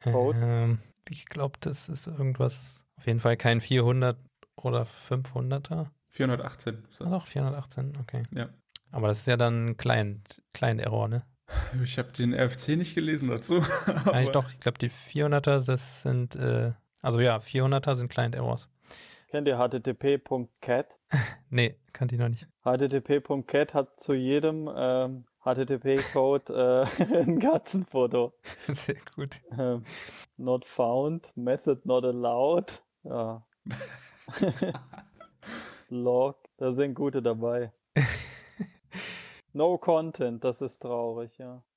[0.03, 0.37] Code?
[0.41, 0.79] Ähm,
[1.09, 4.17] ich glaube, das ist irgendwas, auf jeden Fall kein 400
[4.55, 5.87] oder 500er.
[6.11, 6.83] 418.
[6.99, 8.23] Ah, doch, 418, okay.
[8.31, 8.49] Ja.
[8.91, 11.23] Aber das ist ja dann Client, Client-Error, ne?
[11.83, 13.63] Ich habe den RFC nicht gelesen dazu.
[14.11, 18.69] Eigentlich doch, ich glaube, die 400er, das sind, äh, also ja, 400er sind Client-Errors.
[19.29, 20.99] Kennt ihr http.cat?
[21.49, 22.47] Nee, kannte ich noch nicht.
[22.63, 28.33] http.cat hat zu jedem ähm, HTTP-Code äh, ein Katzenfoto.
[28.67, 29.41] Sehr gut.
[29.57, 29.83] Ähm,
[30.37, 32.81] not found, method not allowed.
[33.03, 33.45] Ja.
[35.91, 37.73] Log, Da sind gute dabei.
[39.53, 41.61] no Content, das ist traurig, ja.